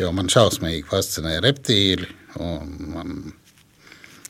Jo 0.00 0.10
man 0.16 0.32
šausmīgi 0.32 0.82
fascinē 0.88 1.36
reptīļi. 1.44 2.08
Man 2.90 3.30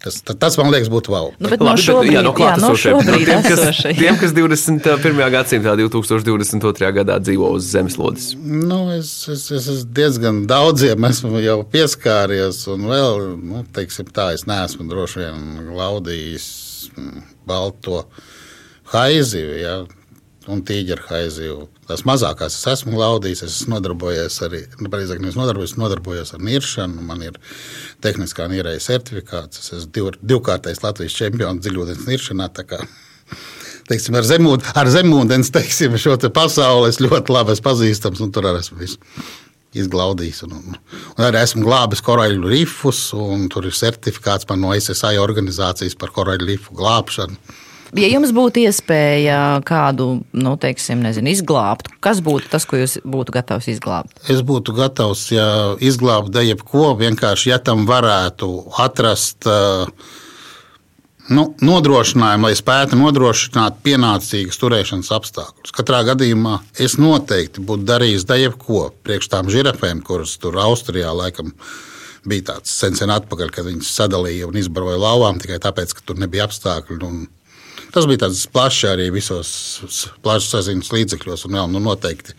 Tas, 0.05 0.19
tas 0.21 0.59
man 0.61 0.69
liekas, 0.69 0.90
būtu 0.93 1.12
wow. 1.14 1.31
Nu, 1.40 1.49
bet 1.49 1.62
Labi, 1.62 1.71
no 1.71 1.81
šobrīd, 1.81 2.11
bet, 2.12 2.40
jā, 2.43 2.51
no 2.61 2.73
jā, 2.77 2.90
no 2.93 3.14
tiem, 3.25 3.40
kas, 3.47 3.79
tiem, 3.97 4.19
kas 4.21 4.35
21. 4.37 5.23
gadsimtā, 5.33 5.73
2022. 5.81 6.90
gadā 6.99 7.17
dzīvo 7.25 7.49
uz 7.57 7.71
zemeslodes. 7.73 8.27
Nu, 8.37 8.83
es, 8.93 9.14
es, 9.33 9.47
es, 9.57 9.71
es 9.73 9.83
diezgan 9.97 10.43
daudziem 10.51 11.09
esmu 11.09 11.40
jau 11.40 11.57
pieskāries, 11.73 12.61
un 12.75 12.85
vēl, 12.93 13.25
nu, 13.40 13.64
teiksim 13.73 14.12
tā, 14.12 14.35
es 14.37 14.45
neesmu 14.51 14.90
droši 14.93 15.23
vien 15.23 15.73
laudījis 15.73 16.49
mm, 16.93 17.27
balto 17.49 18.05
haizi. 18.93 19.40
Ja, 19.62 19.79
un 20.53 20.61
tīģeru 20.69 21.09
haizīvu. 21.09 21.62
Tās 21.88 22.05
mazākās 22.09 22.57
es 22.57 22.66
esmu 22.73 22.97
laudījis, 22.97 23.42
es 23.44 23.57
esmu 23.61 23.75
nodarbojies 23.75 24.38
arī, 24.47 24.62
nu, 24.81 24.88
pareizāk, 24.92 25.20
nevis 25.20 25.37
nodarbojos, 25.37 25.77
nodarbojos 25.81 26.35
ar 26.37 26.44
niršanu, 26.44 27.05
man 27.05 27.25
ir 27.27 27.37
tehniskā 28.05 28.49
nierēja 28.53 28.83
certifikāts, 28.87 29.61
es 29.61 29.73
esmu 29.81 29.92
div, 29.97 30.11
divkārtais 30.35 30.81
Latvijas 30.85 31.16
čempions 31.18 31.61
dziļūdens 31.64 32.09
niršanā, 32.09 32.49
tā 32.57 32.64
kā, 32.70 32.81
teiksim, 33.90 34.16
ar, 34.16 34.29
zemūd, 34.29 34.68
ar 34.81 34.92
zemūdens, 34.94 35.53
teiksim, 35.55 35.99
šo 36.01 36.16
te 36.20 36.33
pasauli 36.33 36.92
es 36.92 37.03
ļoti 37.05 37.37
labi 37.37 37.57
esmu 37.57 37.68
pazīstams, 37.68 38.25
un 38.25 38.33
tur 38.33 38.49
arī 38.49 38.64
esmu 38.64 38.81
visu 38.81 39.01
izglaudījis. 39.75 40.44
Un, 40.47 40.57
un, 40.59 40.81
un 41.16 41.27
arī 41.27 41.42
esmu 41.42 41.64
glābis 41.66 42.03
korāļu 42.05 42.51
rifus, 42.51 43.07
un 43.18 43.49
tur 43.53 43.68
ir 43.68 43.77
certifikāts 43.77 44.49
man 44.51 44.62
no 44.64 44.75
SSI 44.77 45.18
organizācijas 45.23 45.99
par 46.01 46.14
korāļu 46.14 46.49
rifu 46.53 46.77
glābšanu. 46.79 47.38
Ja 47.92 48.09
jums 48.09 48.33
būtu 48.35 48.64
iespēja 48.64 49.61
kādu, 49.66 50.09
nu, 50.33 50.57
teiksim, 50.61 51.03
nezinu, 51.05 51.31
izglābt, 51.35 51.90
kas 52.03 52.23
būtu 52.25 52.51
tas, 52.51 52.66
ko 52.66 52.81
jūs 52.81 52.99
būtu 53.05 53.35
gatavs 53.37 53.68
izglābt? 53.70 54.16
Es 54.31 54.42
būtu 54.47 54.75
gatavs 54.75 55.29
ja 55.35 55.47
izglābt 55.85 56.33
da 56.35 56.42
jebko, 56.44 56.94
vienkārši, 56.99 57.53
ja 57.53 57.61
tam 57.62 57.85
varētu 57.90 58.51
atrast. 58.83 59.49
Nu, 61.25 61.47
nodrošinājumu, 61.64 62.51
lai 62.51 62.57
spētu 62.59 62.99
nodrošināt 63.01 63.79
pienācīgus 63.87 64.59
turēšanas 64.61 65.09
apstākļus. 65.16 65.73
Katrā 65.73 66.03
gadījumā 66.11 66.59
es 66.85 66.99
noteikti 67.01 67.64
būtu 67.64 67.87
darījis 67.88 68.27
da 68.29 68.37
jebko 68.37 68.90
priekš 69.07 69.31
tām 69.33 69.49
žirafēm, 69.53 70.03
kuras 70.05 70.35
tur 70.42 70.59
Austrijā 70.61 71.14
laikam 71.16 71.55
bija 72.29 72.51
tāds 72.51 72.75
sen, 72.77 72.92
sen 72.99 73.12
atpakaļ, 73.14 73.55
kad 73.55 73.70
viņas 73.70 73.94
sadalīja 74.03 74.51
un 74.51 74.61
izbaroja 74.61 75.01
lauvām 75.01 75.40
tikai 75.40 75.57
tāpēc, 75.64 75.97
ka 75.97 76.05
tur 76.05 76.20
nebija 76.20 76.44
apstākļi. 76.44 77.01
Un, 77.09 77.25
Tas 77.95 78.09
bija 78.11 78.25
tāds 78.25 78.43
plašs 78.51 78.89
arī 78.91 79.09
visos 79.15 79.51
plašas 80.25 80.51
saziņas 80.57 80.93
līdzekļos. 80.97 81.45
Un, 81.47 81.59
jā, 81.61 81.67
nu, 81.71 81.83
noteikti 81.83 82.35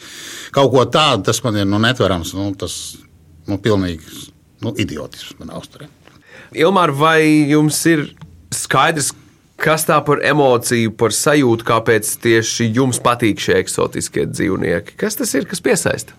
kaut 0.56 0.74
ko 0.74 0.84
tādu 0.91 1.30
tas 1.30 1.39
man 1.46 1.62
ir 1.62 1.70
nu, 1.70 1.80
netverams. 1.80 2.34
Nu, 2.36 2.50
tas 2.60 2.98
nu, 3.48 3.60
pilnīgi 3.62 4.26
nu, 4.65 4.74
idiotisks 4.76 5.38
manā 5.39 5.62
uzturē. 5.62 5.88
Ilmār, 6.56 6.91
vai 6.96 7.22
jums 7.50 7.80
ir 7.89 8.10
skaidrs, 8.56 9.13
kas 9.62 9.88
tā 9.88 9.98
par 10.06 10.22
emociju, 10.28 10.94
par 11.00 11.15
sajūtu, 11.15 11.68
kāpēc 11.68 12.12
tieši 12.24 12.70
jums 12.76 13.00
patīk 13.04 13.39
šie 13.41 13.58
eksotiskie 13.62 14.28
dzīvnieki? 14.32 15.00
Kas 15.00 15.20
tas 15.20 15.32
ir, 15.39 15.48
kas 15.50 15.63
piesaista? 15.63 16.15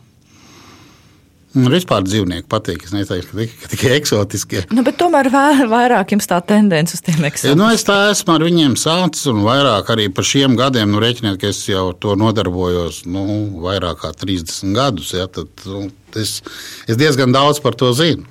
Man 1.57 1.73
vispār 1.73 2.05
dzīvnieki 2.05 2.45
patīk. 2.53 2.83
Es 2.85 2.93
neteiktu, 2.93 3.33
ka 3.33 3.39
tikai, 3.41 3.69
tikai 3.73 3.93
eksotiskie. 3.97 4.63
Nu, 4.77 4.85
tomēr 4.85 5.31
vairāk 5.33 6.13
jums 6.13 6.29
tā 6.29 6.43
tendence 6.45 6.99
uz 6.99 7.05
tiem 7.05 7.25
eksāmeniem. 7.25 7.57
nu, 7.63 7.69
es 7.73 7.87
tā 7.87 7.97
esmu 8.11 8.35
ar 8.35 8.45
viņiem 8.45 8.75
sācis, 8.81 9.25
un 9.33 9.41
vairāk 9.47 9.89
arī 9.95 10.11
par 10.13 10.29
šiem 10.29 10.59
gadiem, 10.59 10.93
nu, 10.93 11.01
rēķiniet, 11.01 11.39
ka 11.41 11.49
es 11.49 11.63
jau 11.71 11.89
to 11.97 12.13
nodarbojos 12.21 13.05
nu, 13.09 13.25
vairāk 13.65 14.03
kā 14.05 14.13
30 14.21 14.77
gadus. 14.77 15.15
Ja, 15.17 15.31
tad, 15.33 15.49
nu, 15.65 15.87
es, 16.21 16.43
es 16.85 17.01
diezgan 17.01 17.33
daudz 17.33 17.63
par 17.65 17.79
to 17.81 17.93
zinu. 17.97 18.29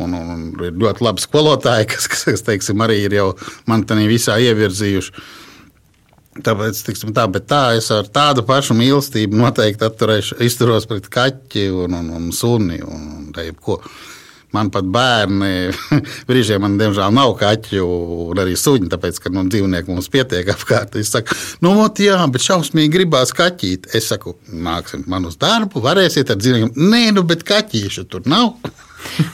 Un, 0.00 0.12
un, 0.16 0.28
un 0.34 0.44
ir 0.64 0.76
ļoti 0.80 1.04
labi 1.04 1.24
skolotāji, 1.24 1.88
kas, 1.94 2.08
kas, 2.08 2.26
kas 2.28 2.44
teiksim, 2.44 2.84
arī 2.84 3.00
ir 3.06 3.16
jau 3.16 3.30
man 3.68 3.88
tādā 3.88 4.04
visā 4.08 4.36
ievirzījuši. 4.44 5.16
Tāpēc, 6.44 6.84
tiksim, 6.86 7.12
tā, 7.16 7.26
tā 7.46 7.62
es 7.78 7.90
ar 7.94 8.08
tādu 8.10 8.44
pašu 8.46 8.76
mīlestību 8.78 9.38
noteikti 9.40 9.86
atturēšu, 9.86 10.40
izturos 10.46 10.88
pret 10.90 11.10
kaķi 11.12 11.68
un, 11.84 11.98
un, 11.98 12.08
un 12.16 12.32
suni. 12.36 12.80
Un, 12.84 13.04
un 13.18 13.28
tā 13.36 13.46
jebko. 13.48 13.80
man 14.52 14.70
pat 14.74 14.86
bērni, 14.90 15.70
brīžiem 16.28 16.64
man 16.64 16.74
diemžēl 16.80 17.12
nav 17.14 17.36
kaķu 17.38 17.84
un 18.30 18.40
arī 18.42 18.56
suņi, 18.58 18.88
tāpēc, 18.90 19.20
ka 19.22 19.30
nu, 19.30 19.44
dzīvnieki 19.46 19.94
mums 19.94 20.10
pietiek 20.10 20.48
apkārt. 20.56 20.96
Es 20.98 21.12
saku, 21.14 21.36
nu, 21.62 21.76
ot, 21.84 22.02
jā, 22.02 22.18
bet 22.32 22.42
šausmīgi 22.42 22.90
gribās 22.96 23.30
kaķīt. 23.36 23.92
Es 23.94 24.10
saku, 24.10 24.34
nāksim 24.50 25.06
man 25.10 25.28
uz 25.30 25.38
darbu, 25.38 25.82
varēsiet 25.84 26.34
ar 26.34 26.40
dzīvniekiem. 26.42 26.74
Nē, 26.90 27.04
nu, 27.14 27.26
bet 27.30 27.46
kaķīšu 27.46 28.08
tur 28.10 28.26
nav. 28.26 28.56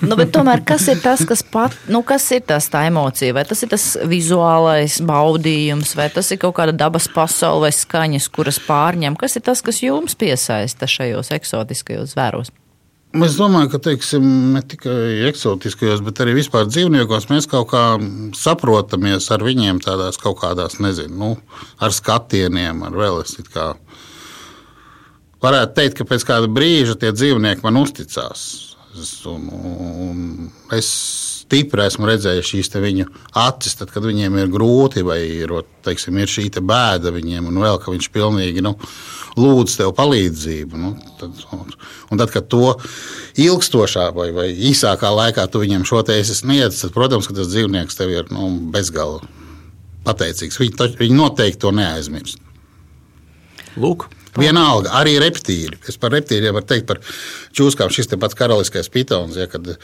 Nu, 0.03 0.17
tomēr 0.19 0.63
kas 0.67 0.87
ir 0.93 1.01
tas, 1.05 1.23
kas, 1.29 1.43
pat, 1.43 1.75
nu, 1.93 2.03
kas 2.07 2.27
ir 2.35 2.45
tas 2.49 2.69
tā 2.73 2.87
emocija? 2.89 3.35
Vai 3.37 3.47
tas 3.49 3.63
ir 3.65 3.71
tas 3.73 3.87
vizuālais 4.09 4.99
baudījums, 5.07 5.97
vai 5.99 6.09
tas 6.15 6.31
ir 6.33 6.41
kaut 6.43 6.57
kāda 6.59 6.75
dabas 6.77 7.09
pasaule 7.13 7.67
vai 7.67 7.73
skaņas, 7.75 8.29
kuras 8.35 8.61
pārņem? 8.67 9.19
Kas 9.21 9.39
ir 9.39 9.47
tas, 9.47 9.65
kas 9.65 9.83
jums 9.85 10.19
piesaista 10.19 10.89
šajos 10.91 11.33
eksotiskajos 11.37 12.15
zvēros? 12.15 12.55
Es 13.17 13.37
domāju, 13.39 13.71
ka 13.73 13.79
teiksim, 13.81 14.25
ne 14.53 14.61
tikai 14.67 15.25
eksotiskajos, 15.31 16.03
bet 16.05 16.19
arī 16.21 16.35
vispār 16.37 16.67
dzīvniekos 16.69 17.31
mēs 17.31 17.47
kaut 17.49 17.71
kā 17.71 17.85
saprotamies 18.37 19.31
ar 19.33 19.45
viņiem 19.47 19.81
tādās 19.85 20.21
kaut 20.21 20.41
kādās, 20.43 20.77
nezinu, 20.83 21.17
nu, 21.17 21.31
ar 21.81 21.95
skatieniem, 21.97 22.83
ar 22.85 22.99
vēl 22.99 23.23
es 23.23 23.39
it 23.41 23.49
kā. 23.55 23.71
Varētu 25.45 25.77
teikt, 25.79 25.97
ka 26.01 26.09
pēc 26.11 26.27
kāda 26.29 26.51
brīža 26.51 26.99
tie 27.01 27.15
dzīvnieki 27.15 27.65
man 27.65 27.81
uzticās. 27.81 28.76
Es, 28.97 29.13
un, 29.29 29.49
un 29.53 30.21
es 30.73 30.87
stipri 31.43 31.85
esmu 31.85 32.09
redzējis 32.09 32.49
šīs 32.49 32.71
viņu 32.81 33.07
acis, 33.39 33.77
tad, 33.79 33.93
kad 33.95 34.07
viņiem 34.07 34.39
ir 34.41 34.49
grūti 34.51 35.05
vai 35.07 35.21
ir, 35.45 35.53
teiksim, 35.87 36.17
ir 36.19 36.31
šī 36.31 36.49
te 36.55 36.63
bēda 36.65 37.13
viņiem, 37.15 37.47
un 37.51 37.61
vēl 37.63 37.79
ka 37.83 37.93
viņš 37.93 38.09
pilnīgi 38.15 38.65
nu, 38.65 38.73
lūdz 39.39 39.77
tev 39.79 39.93
palīdzību. 39.99 40.81
Nu, 40.81 40.95
tad, 41.21 41.37
un, 41.55 41.71
un 42.11 42.23
tad, 42.23 42.33
kad 42.35 42.49
to 42.51 42.75
ilgstošā 43.43 44.09
vai, 44.17 44.31
vai 44.35 44.49
īsākā 44.73 45.13
laikā 45.13 45.47
tu 45.53 45.63
viņam 45.63 45.87
šo 45.87 46.03
te 46.09 46.19
esi 46.23 46.39
sniedz, 46.41 46.81
tad, 46.83 46.95
protams, 46.97 47.29
tas 47.31 47.53
dzīvnieks 47.53 48.01
tev 48.01 48.15
ir 48.17 48.33
nu, 48.35 48.49
bezgalā 48.75 49.23
pateicīgs. 50.07 50.59
Viņi, 50.63 50.77
taču- 50.79 51.01
viņi 51.03 51.21
noteikti 51.21 51.63
to 51.67 51.75
neaizmirst. 51.75 52.43
Lūk, 53.77 54.09
Vienalga, 54.37 54.93
arī 55.01 55.17
reptīļi. 55.23 55.81
Es 55.89 55.97
par 56.01 56.13
reptīļiem 56.17 56.57
varu 56.57 56.69
teikt, 56.69 56.87
par 56.89 57.01
čūskām. 57.57 57.93
Šis 57.93 58.11
te 58.11 58.19
pats 58.21 58.37
karaliskais 58.37 58.91
pitons, 58.93 59.39
ja, 59.41 59.49
kad 59.51 59.77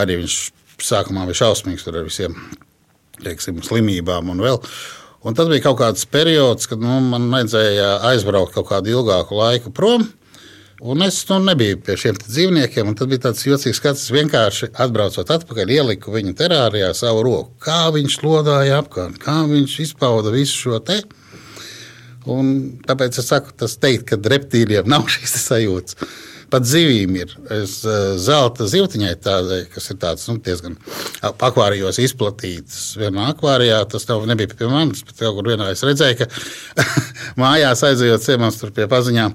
arī 0.00 0.20
viņš 0.22 0.38
sākumā 0.84 1.24
bija 1.28 1.44
šausmīgs 1.44 1.86
ar 1.88 2.02
visiem 2.04 2.36
teiksim, 3.24 3.62
slimībām 3.64 4.32
un 4.34 4.42
vēl. 4.44 4.60
Un 5.24 5.36
tad 5.36 5.48
bija 5.48 5.64
kaut 5.70 5.78
kāds 5.80 6.04
periods, 6.10 6.68
kad 6.68 6.82
nu, 6.82 6.98
man 7.08 7.30
vajadzēja 7.32 7.94
aizbraukt 8.10 8.52
kaut 8.56 8.68
kādu 8.68 8.92
ilgāku 8.92 9.38
laiku 9.38 9.72
prom. 9.72 10.04
Un 10.84 11.00
es 11.06 11.22
nu, 11.30 11.38
nebiju 11.40 11.78
pie 11.86 11.94
šiem 11.96 12.18
dzīvniekiem, 12.20 12.90
tad 12.98 13.08
bija 13.08 13.22
tāds 13.28 13.46
jocīgs 13.46 13.78
skats. 13.80 14.02
Es 14.04 14.12
vienkārši 14.12 14.68
atbraucot 14.84 15.30
atpakaļ, 15.32 15.70
ieliku 15.78 16.12
viņu 16.12 16.34
terārijā 16.36 16.90
savu 16.98 17.22
roku. 17.24 17.54
Kā 17.64 17.86
viņš 17.94 18.18
lodāja 18.20 18.82
apkārt, 18.82 19.16
kā 19.22 19.38
viņš 19.48 19.78
izpauda 19.86 20.34
visu 20.34 20.66
šo 20.66 20.82
te. 20.84 21.00
Un 22.30 22.52
tāpēc 22.86 23.18
es 23.20 23.26
saku, 23.28 23.52
tas 23.58 23.76
teikt, 23.80 24.06
ka 24.10 24.20
reptīļiem 24.34 24.88
nav 24.88 25.08
šīs 25.14 25.36
sajūtas. 25.44 25.98
Pat 26.52 26.66
zivīm 26.68 27.16
ir 27.18 27.32
es, 27.56 27.80
eh, 27.88 28.14
zelta 28.20 28.68
zivtiņai, 28.70 29.14
tādai, 29.24 29.60
kas 29.72 29.90
ir 29.90 29.98
tāds, 30.02 30.26
nu, 30.30 30.36
diezgan 30.44 30.76
akvārijos 31.24 31.98
izplatīts. 32.04 32.94
Vienā 33.00 33.30
akvārijā 33.32 33.80
tas 33.90 34.06
tev 34.06 34.26
nebija 34.28 34.52
pie 34.52 34.68
manis, 34.70 35.02
bet 35.08 35.18
kaut 35.18 35.40
kur 35.40 35.50
vienā 35.50 35.72
es 35.72 35.82
redzēju, 35.86 36.20
ka 36.20 36.84
mājās 37.42 37.82
aizejot 37.88 38.22
ciemos 38.22 38.60
tur 38.60 38.70
pie 38.76 38.86
paziņām, 38.92 39.34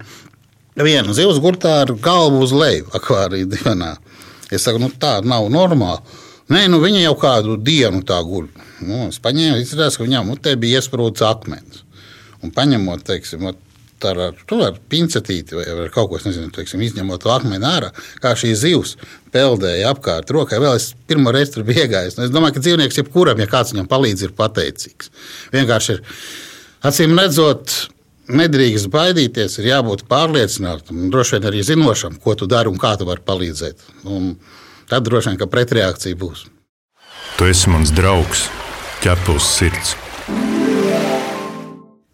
viena 0.79 1.17
zivs 1.17 1.41
gurtā 1.43 1.81
ar 1.83 1.93
galvu 1.99 2.45
uz 2.45 2.55
leju 2.55 2.87
akvārija 2.95 3.49
dienā. 3.57 3.95
Es 4.49 4.63
saku, 4.65 4.81
nu 4.81 4.89
tā 5.01 5.19
nav 5.25 5.49
normāli. 5.51 6.01
Nē, 6.49 6.63
nu 6.71 6.79
viņa 6.81 7.03
jau 7.03 7.13
kādu 7.21 7.59
dienu 7.61 7.99
tā 8.01 8.17
guļ. 8.25 8.47
Nu, 8.81 9.03
es 9.11 9.19
paņēmu, 9.21 9.59
izrādās, 9.61 9.99
ka 9.99 10.07
viņām 10.07 10.31
mutē 10.31 10.55
bija 10.57 10.79
iesprūdis 10.79 11.25
akmens. 11.27 11.83
Un 12.45 12.53
paņemot, 12.55 13.03
teiksim, 13.07 13.49
ar, 13.49 13.57
ar, 14.07 14.37
ar 14.63 14.79
pincetīti 14.91 15.57
vai 15.57 15.65
ar 15.73 15.91
kaut 15.93 16.11
ko 16.11 16.19
nezinu, 16.23 16.51
teiksim, 16.55 16.81
izņemot 16.85 17.27
akmeni 17.33 17.67
ārā, 17.67 17.91
kā 18.23 18.31
šī 18.39 18.53
zivs 18.57 18.95
peldēja 19.33 19.91
apkārt 19.93 20.31
rokai. 20.33 20.61
Vēl 20.63 20.79
es 20.79 20.93
pirmo 21.09 21.33
reizi 21.35 21.57
tur 21.57 21.67
biju 21.67 21.85
iegājis. 21.85 22.17
Nu, 22.17 22.27
Es 22.27 22.33
domāju, 22.33 22.57
ka 22.57 22.65
dzīvnieks 22.65 23.01
jebkuram, 23.01 23.41
ja 23.41 23.49
kāds 23.51 23.75
viņam 23.75 23.89
palīdz, 23.91 24.25
ir 24.25 24.35
pateicīgs. 24.37 25.11
Vienkārši 25.55 25.97
ir 25.97 26.03
acīm 26.91 27.17
redzot. 27.19 27.79
Nedrīkst 28.29 28.91
baidīties, 28.93 29.55
ir 29.57 29.71
jābūt 29.71 30.03
pārliecinātam, 30.05 31.07
droši 31.09 31.39
vien 31.39 31.47
arī 31.49 31.63
zinošam, 31.65 32.19
ko 32.21 32.35
tu 32.37 32.45
dari 32.45 32.69
un 32.69 32.77
kā 32.77 32.91
tu 32.93 33.07
vari 33.09 33.25
palīdzēt. 33.25 33.87
Un 34.05 34.35
tad 34.91 35.07
droši 35.07 35.31
vien, 35.31 35.39
ka 35.41 35.49
pretreakcija 35.49 36.19
būs. 36.19 36.43
Tu 37.39 37.49
esi 37.49 37.73
mans 37.73 37.89
draugs, 37.97 38.45
ķepus 39.01 39.49
sirds. 39.55 39.95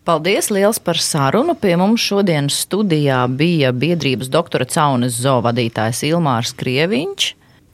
Paldies 0.05 0.51
liels 0.53 0.77
par 0.77 0.99
sarunu. 1.01 1.55
Pie 1.57 1.73
mums 1.81 2.03
šodienas 2.05 2.59
studijā 2.67 3.23
bija 3.25 3.71
biedrības 3.73 4.29
doktora 4.29 4.67
Caunes 4.69 5.15
zoovadītājs 5.23 6.03
Ilmārs 6.11 6.51
Krieviņš. 6.59 7.31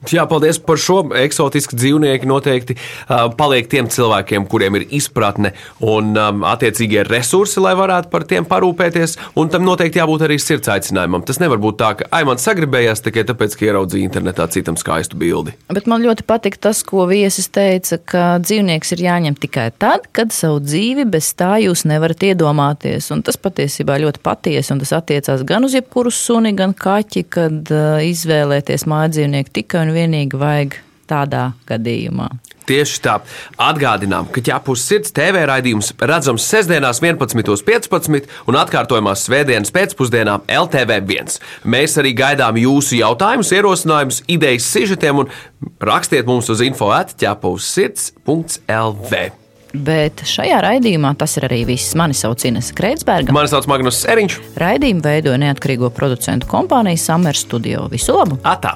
Jā, 0.10 0.24
paldies 0.26 0.58
par 0.58 0.80
šo 0.82 1.04
eksotisku 1.14 1.78
dzīvnieku. 1.78 2.26
Noteikti 2.26 2.74
uh, 2.74 3.28
paliek 3.38 3.68
tiem 3.70 3.86
cilvēkiem, 3.92 4.48
kuriem 4.50 4.80
ir 4.80 4.88
izpratne 4.98 5.52
un 5.86 6.16
um, 6.18 6.40
attiecīgie 6.50 7.04
resursi, 7.06 7.60
lai 7.62 7.76
varētu 7.78 8.10
par 8.10 8.26
tiem 8.26 8.48
parūpēties. 8.50 9.14
Un 9.38 9.52
tam 9.54 9.62
noteikti 9.68 10.02
jābūt 10.02 10.26
arī 10.26 10.40
sirds 10.42 10.72
aicinājumam. 10.74 11.22
Tas 11.28 11.38
nevar 11.44 11.62
būt 11.62 11.78
tā, 11.78 11.92
ka 12.00 12.08
ai 12.18 12.24
man 12.26 12.42
sagribējās 12.42 13.06
tikai 13.06 13.28
tāpēc, 13.30 13.58
ka 13.60 13.68
ieraudzīju 13.68 14.08
internetā 14.08 14.48
citam 14.50 14.80
skaistu 14.80 15.20
bildi. 15.22 15.54
Bet 15.70 15.86
man 15.92 16.02
ļoti 16.02 16.26
patīk 16.26 16.58
tas, 16.66 16.82
ko 16.88 17.06
viesis 17.12 17.52
teica, 17.54 18.02
ka 18.02 18.26
dzīvnieks 18.42 18.96
ir 18.98 19.06
jāņem 19.06 19.38
tikai 19.38 19.68
tad, 19.78 20.10
kad 20.18 20.34
savu 20.34 20.64
dzīvi 20.66 21.06
bez 21.14 21.30
tā 21.38 21.52
jūs 21.62 21.86
nevarat 21.86 22.26
iedomāties. 22.32 23.12
Un 23.14 23.22
tas 23.28 23.38
patiesībā 23.38 24.00
ļoti 24.02 24.26
patiesi, 24.26 24.74
un 24.74 24.82
tas 24.82 24.96
attiecās 24.98 25.46
gan 25.46 25.70
uz 25.70 25.78
jebkuru 25.78 26.10
suni, 26.10 26.56
gan 26.58 26.74
kaķi, 26.74 27.26
kad 27.38 27.70
uh, 27.70 28.02
izvēlēties 28.02 28.90
mājdzīvnieku 28.90 29.58
tikai 29.62 29.86
un 29.86 29.91
vienīgi 29.96 30.40
vajag 30.40 30.80
tādā 31.12 31.52
gadījumā. 31.70 32.30
Tieši 32.70 33.02
tā. 33.04 33.18
Atgādinām, 33.60 34.28
ka 34.32 34.44
ķepus 34.46 34.84
sirds 34.86 35.14
TV 35.16 35.42
raidījums 35.50 35.92
redzams 36.00 36.46
sestdienās 36.48 37.02
11.15 37.04 38.30
un 38.48 38.60
atkārtojumās 38.62 39.26
svētdienas 39.28 39.74
pēcpusdienā 39.76 40.38
LTV1. 40.46 41.40
Mēs 41.66 41.98
arī 42.00 42.14
gaidām 42.18 42.62
jūsu 42.62 43.02
jautājumus, 43.02 43.52
ierosinājumus, 43.58 44.22
idejas 44.32 44.70
sižetiem 44.72 45.26
un 45.26 45.36
rakstiet 45.82 46.30
mums 46.30 46.52
uz 46.54 46.64
info 46.64 46.94
atķepus 46.96 47.74
sirds.lv. 47.76 49.26
Bet 49.72 50.24
šajā 50.28 50.58
raidījumā 50.66 51.14
tas 51.20 51.38
ir 51.40 51.48
arī 51.48 51.62
viss. 51.70 51.96
Mani 51.96 52.16
sauc 52.18 52.44
Ines 52.48 52.74
Kreitsberga. 52.76 53.32
Mani 53.36 53.52
sauc 53.52 53.70
Magnus 53.72 54.04
Eriņš. 54.12 54.40
Raidījumu 54.60 55.06
veidoja 55.08 55.40
neatkarīgo 55.48 55.94
producentu 55.96 56.52
kompānija 56.52 57.00
Summer 57.00 57.40
Studio. 57.40 57.88
Visu 57.92 58.20
labu! 58.20 58.40
Atā! 58.44 58.76